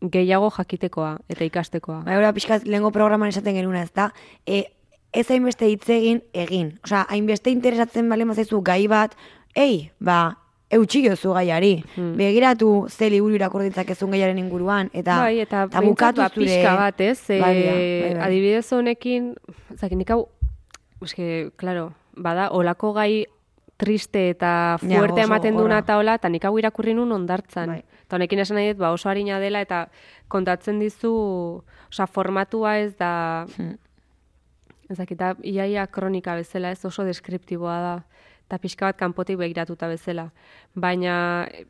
[0.00, 2.02] gehiago jakitekoa eta ikastekoa.
[2.06, 4.12] bai, ora pixkat lehengo programan esaten genuna, ez da,
[4.46, 4.66] e,
[5.12, 6.78] ez hainbeste hitz egin, egin.
[6.84, 9.14] Osea, hainbeste interesatzen bale mazaizu gai bat,
[9.56, 10.36] ei, ba,
[10.70, 11.82] eutxi jozu gaiari.
[11.96, 16.44] Begiratu ze liburu irakur ditzakezun gaiaren inguruan, eta, bai, eta, eta bukatu zure...
[16.44, 17.18] pixka bat, ez?
[17.30, 18.22] E, Bai, bai, bai, bai.
[18.28, 19.32] Adibidez honekin,
[19.78, 20.26] zaki, nik hau,
[21.02, 23.24] eske, claro, bada, olako gai
[23.78, 27.68] triste eta Ja, fuerte oso ematen duna eta hola, eta nik hau irakurri nun ondartzan.
[27.76, 27.82] Bai.
[28.04, 29.84] Eta honekin esan nahi dut, ba, oso harina dela, eta
[30.28, 31.12] kontatzen dizu,
[31.88, 33.76] osea, formatua ez da, Hmm.
[34.88, 37.96] Ez dakit, da, iaia kronika bezala, ez oso deskriptiboa da,
[38.48, 40.30] eta pixka bat kanpotik begiratuta bezala.
[40.74, 41.16] Baina,
[41.52, 41.66] e,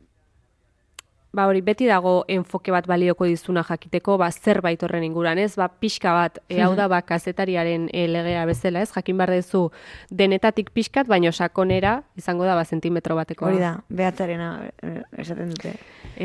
[1.35, 5.51] ba hori, beti dago enfoke bat balioko dizuna jakiteko, ba, zerbait horren inguruan, ez?
[5.59, 8.93] Ba, pixka bat, e, hau da, ba, kazetariaren e, legea bezala, ez?
[8.95, 9.67] Jakin behar dezu
[10.09, 13.51] denetatik pixkat, baino sakonera, izango da, ba, sentimetro bateko.
[13.51, 15.75] Hori da, behatzarena eh, esaten dute.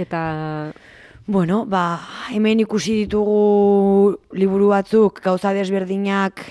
[0.04, 0.20] Eta,
[1.26, 2.04] Bueno, ba,
[2.36, 6.42] hemen ikusi ditugu liburu batzuk gauza desberdinak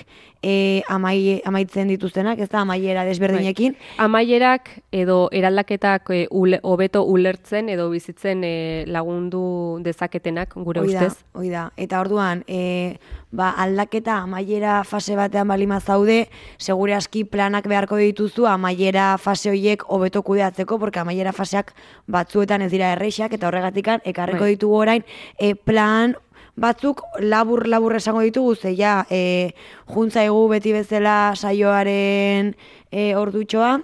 [0.44, 3.76] e, amai, amaitzen dituztenak, ez da, amaiera desberdinekin.
[3.98, 11.06] amaierak edo eraldaketak e, ule, hobeto ulertzen edo bizitzen e, lagundu dezaketenak, gure Hoi da,
[11.06, 11.24] ustez.
[11.32, 11.70] hoi da.
[11.80, 12.98] Eta orduan, e,
[13.32, 16.28] ba, aldaketa amaiera fase batean balima zaude,
[16.58, 21.72] segure aski planak beharko dituzu amaiera fase horiek hobeto kudeatzeko, porque amaiera faseak
[22.06, 24.54] batzuetan ez dira erreixak, eta horregatikan ekarriko Bai.
[24.58, 26.16] ditugu orain e, plan
[26.56, 29.54] batzuk labur labur esango ditugu, ze ja, e,
[29.90, 32.54] juntza egu beti bezala saioaren
[32.90, 33.78] e, ordutxoa,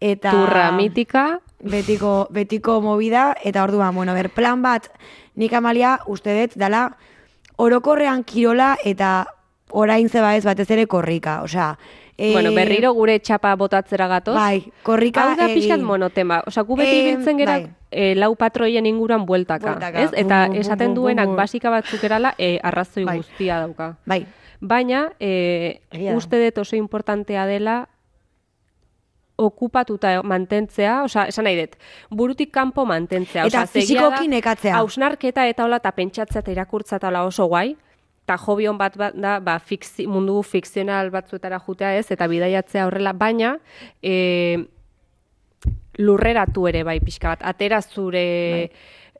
[0.00, 0.32] eta...
[0.32, 4.88] Turra mitika, betiko, betiko movida, eta orduan, bueno, ber, plan bat,
[5.36, 6.88] nik amalia, uste dut, dala,
[7.56, 9.26] orokorrean kirola eta
[9.74, 11.74] orain zeba ez batez ere korrika, osea,
[12.16, 14.36] E, bueno, berriro gure txapa botatzera gatoz.
[14.36, 16.42] Bai, korrika Hau da pixkat monotema.
[16.46, 17.70] Osa, gu beti ibiltzen gera bai.
[17.90, 19.72] e, lau patroien inguruan bueltaka.
[19.72, 20.04] bueltaka.
[20.04, 20.10] Ez?
[20.22, 23.16] Eta esaten duenak basika batzuk erala e, arrazoi bai.
[23.18, 23.96] guztia dauka.
[24.06, 24.24] Bai.
[24.60, 25.80] Baina, e,
[26.14, 27.88] uste dut oso importantea dela
[29.36, 31.74] okupatuta mantentzea, osea, esan nahi dut,
[32.10, 33.48] burutik kanpo mantentzea.
[33.50, 34.76] Eta fizikoki nekatzea.
[34.78, 37.74] Hausnarketa eta hola, eta pentsatzea eta irakurtza eta oso guai,
[38.24, 43.12] eta hobion bat bat da, ba, fikzi, mundu fikzional batzuetara jutea ez, eta bidaiatzea horrela,
[43.12, 43.58] baina
[44.02, 44.64] e,
[46.00, 48.70] lurreratu ere bai pixka bat, atera zure bai.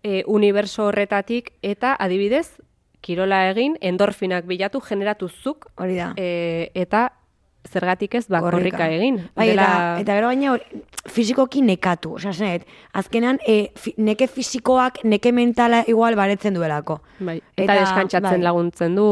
[0.03, 2.49] e, universo horretatik, eta adibidez,
[3.05, 6.15] kirola egin, endorfinak bilatu, generatu zuk, hori da.
[6.17, 7.11] E, eta
[7.69, 9.21] zergatik ez ba korrika egin.
[9.37, 9.65] Bai, Dela...
[9.65, 10.57] eta, eta gero baina
[11.11, 12.15] fizikoki nekatu.
[12.19, 17.01] Osea, zenet, azkenan e, neke fizikoak neke mentala igual baretzen duelako.
[17.21, 18.45] Bai, eta, eta deskantzatzen bai.
[18.47, 19.09] laguntzen du,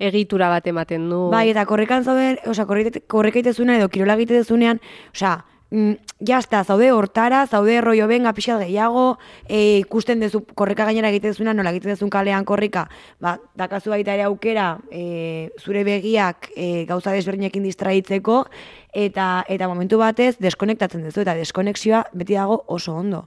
[0.00, 1.22] egitura bat ematen du.
[1.32, 4.80] Bai, eta korrekan zaude, osea, korreka edo kirola egitezunean,
[5.14, 5.38] osea,
[5.70, 9.18] mm, jazta, zaude hortara, zaude rollo benga pixat gehiago,
[9.48, 12.86] e, ikusten dezu korrika gainera egiten dezuna, nola egiten dezun kalean korrika,
[13.20, 18.44] ba, dakazu baita ere aukera, e, zure begiak e, gauza desberdinekin distraitzeko,
[18.92, 23.26] eta eta momentu batez deskonektatzen dezu, eta deskonexioa beti dago oso ondo.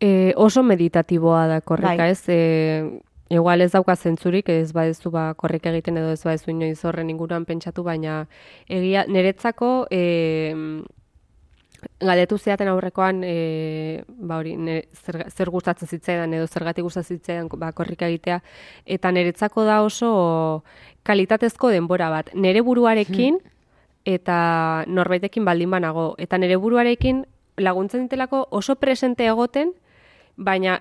[0.00, 2.12] E, oso meditatiboa da korrika, bai.
[2.12, 2.22] ez?
[2.28, 3.00] E,
[3.32, 7.46] Igual ez dauka zentzurik, ez badezu ba korrika egiten edo ez badezu inoiz horren inguruan
[7.48, 8.26] pentsatu, baina
[8.68, 10.02] egia niretzako e,
[12.02, 14.56] Galetu zeaten aurrekoan, e, ba hori,
[14.92, 18.40] zer, zer gustatzen zitzaidan edo zergatik gustatzen zitzaidan ba, korrika egitea,
[18.84, 20.64] eta niretzako da oso
[21.06, 22.32] kalitatezko denbora bat.
[22.34, 23.38] Nere buruarekin
[24.04, 26.14] eta norbaitekin baldin banago.
[26.18, 27.24] Eta nere buruarekin
[27.62, 29.72] laguntzen ditelako oso presente egoten,
[30.36, 30.80] baina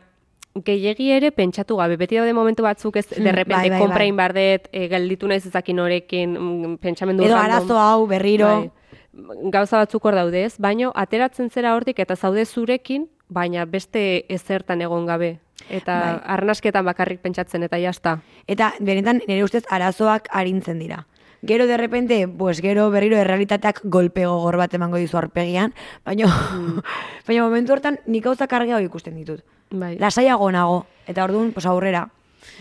[0.65, 1.95] gehiegi ere pentsatu gabe.
[1.97, 4.11] Beti daude momentu batzuk ez, hmm, derrepente, bai, bai, bai.
[4.17, 7.23] bardet, e, gelditu naiz ezakin horekin, mm, pentsamendu.
[7.23, 8.49] Edo arazo hau, berriro.
[8.49, 8.82] Bai
[9.13, 14.81] gauza batzuk hor daude ez, baino ateratzen zera hortik eta zaude zurekin, baina beste ezertan
[14.81, 15.37] egon gabe.
[15.69, 16.19] Eta bai.
[16.35, 18.17] arnasketan bakarrik pentsatzen eta jazta.
[18.47, 21.05] Eta benetan nire ustez arazoak arintzen dira.
[21.45, 25.73] Gero de repente, pues gero berriro errealitateak golpe gogor bat emango dizu arpegian,
[26.05, 26.83] baina mm.
[27.27, 29.43] baina momentu hortan nik gauza kargea ikusten ditut.
[29.69, 29.97] Bai.
[29.99, 32.07] Lasaiago nago, eta orduan, pues aurrera.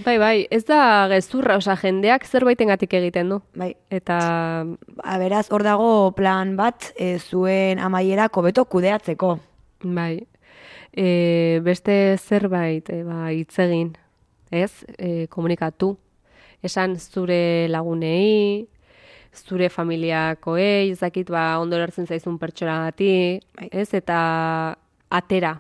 [0.05, 3.41] Bai, bai, ez da gezurra, oza, jendeak zerbaitengatik egiten du.
[3.59, 3.73] Bai.
[3.93, 4.19] Eta...
[4.99, 9.37] Ba, beraz, hor dago plan bat, e, zuen amaiera kobeto kudeatzeko.
[9.85, 10.25] Bai.
[10.93, 13.95] E, beste zerbait, e, ba, itzegin,
[14.51, 14.73] ez?
[14.99, 15.97] E, komunikatu.
[16.63, 18.69] Esan zure lagunei,
[19.35, 23.13] zure familiakoei, ezakit, ba, ondo lertzen zaizun pertsona gati,
[23.59, 23.69] bai.
[23.73, 23.91] ez?
[23.99, 24.23] Eta
[25.13, 25.57] atera,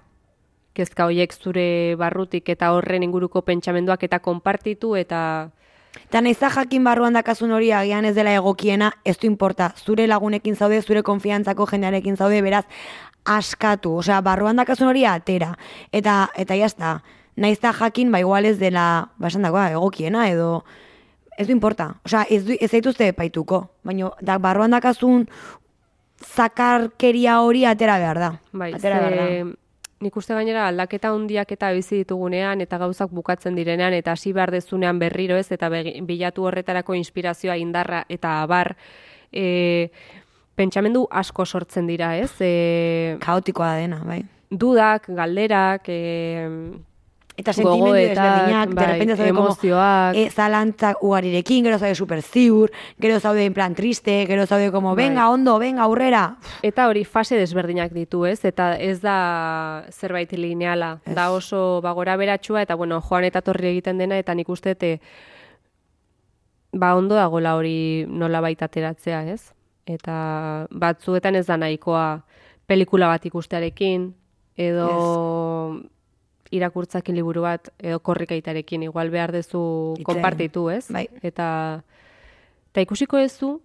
[0.72, 5.50] kezka hoiek zure barrutik eta horren inguruko pentsamenduak eta konpartitu eta
[5.92, 10.56] Eta nahiz jakin barruan dakazun hori agian ez dela egokiena, ez du importa, zure lagunekin
[10.56, 12.64] zaude, zure konfiantzako jendearekin zaude, beraz,
[13.28, 15.52] askatu, osea, barruan dakazun hori atera.
[15.92, 17.02] Eta, eta jazta,
[17.36, 20.64] nahiz jakin, ba, igual ez dela, ba, esan dagoa, egokiena, edo,
[21.36, 21.94] ez du importa.
[22.06, 25.28] Osea, ez, du, ez zaituzte paituko, baina da, barruan dakazun
[26.22, 28.36] zakarkeria hori atera behar da.
[28.52, 29.61] Bai, atera behar da
[30.02, 34.50] nik uste gainera aldaketa handiak eta bizi ditugunean eta gauzak bukatzen direnean eta hasi behar
[34.54, 38.74] dezunean berriro ez eta bilatu horretarako inspirazioa indarra eta abar
[39.30, 39.90] e,
[40.58, 42.32] pentsamendu asko sortzen dira ez?
[42.40, 44.22] E, kaotikoa dena bai.
[44.50, 46.00] dudak, galderak e,
[47.36, 50.16] Eta sentimendu ezberdinak, bai, de zaude emozioak.
[50.16, 52.70] e, zalantza ugarirekin, gero zaude super ziur,
[53.00, 55.08] gero zaude en plan triste, gero zaude como, bai.
[55.08, 56.36] venga, ondo, venga, aurrera.
[56.62, 58.44] Eta hori fase desberdinak ditu, ez?
[58.44, 60.98] Eta ez da zerbait lineala.
[61.06, 65.00] Da oso bagora beratxua, eta bueno, joan eta torri egiten dena, eta nik uste, te,
[66.72, 69.54] ba ondo dagoela hori nola baita ateratzea, ez?
[69.86, 72.22] Eta batzuetan ez da nahikoa
[72.66, 74.12] pelikula bat ikustearekin,
[74.56, 74.88] edo...
[75.80, 75.92] Yes
[76.52, 79.62] irakurtzakin liburu bat edo korrikaitarekin igual behar dezu
[80.04, 80.86] konpartitu, ez?
[80.92, 81.06] Bai.
[81.22, 81.46] Eta
[82.72, 83.56] eta ikusiko ezu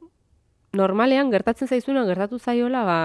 [0.78, 3.00] normalean gertatzen zaizuna gertatu zaiola, ba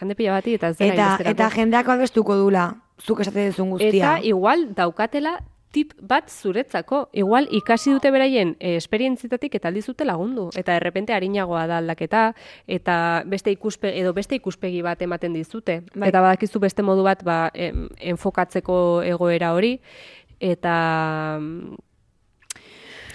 [0.00, 2.66] jende pila bati eta ez Eta eta jendeak abestuko dula
[3.00, 3.90] zuk esate duzun guztia.
[3.90, 5.38] Eta igual daukatela
[5.72, 7.08] tip bat zuretzako.
[7.12, 10.50] Igual ikasi dute beraien e, esperientzitatik eta aldizute lagundu.
[10.58, 12.26] Eta errepente harinagoa da aldaketa
[12.68, 12.96] eta
[13.26, 15.80] beste ikuspe, edo beste ikuspegi bat ematen dizute.
[15.94, 16.10] Bai.
[16.12, 18.76] Eta badakizu beste modu bat ba, enfokatzeko
[19.08, 19.78] egoera hori.
[20.38, 20.76] Eta...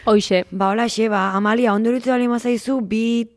[0.08, 0.46] Hoixe.
[0.52, 3.28] Ba, hola, xe, ba, Amalia, ondo erutu dali mazaizu, bi,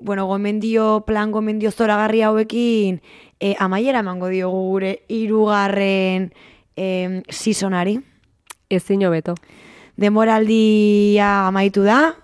[0.00, 3.02] bueno, gomendio, plan gomendio zoragarri hauekin,
[3.38, 6.30] e, amaiera emango diogu gure irugarren
[6.72, 6.86] e,
[7.28, 7.98] sisonari
[8.70, 9.34] ezin hobeto.
[9.96, 12.16] denboraldia amaitu da,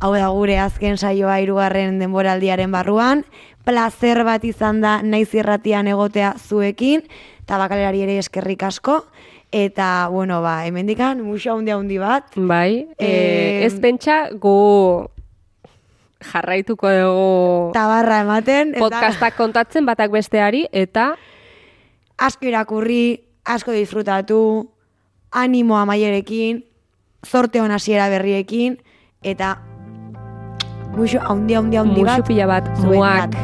[0.00, 3.24] hau da gure azken saioa hirugarren denboraldiaren barruan,
[3.68, 7.02] placer bat izan da naiz irratian egotea zuekin,
[7.44, 9.02] eta bakalerari ere eskerrik asko,
[9.52, 13.12] eta, bueno, ba, hemendikan muxa hundi handi bat, Bai, e,
[13.66, 15.08] ez pentsa gu
[16.32, 21.12] jarraituko dugu tabarra ematen, eta podcastak kontatzen batak besteari, eta
[22.16, 24.40] asko irakurri, asko disfrutatu,
[25.32, 26.64] animo amaierekin,
[27.26, 28.78] zorte hon hasiera berriekin,
[29.22, 29.56] eta
[30.96, 33.36] muxo haundi haundi haundi musu bat, pila bat, muak,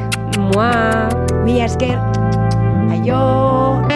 [0.51, 1.35] muak.
[1.45, 1.99] mila esker,
[2.91, 3.94] aio!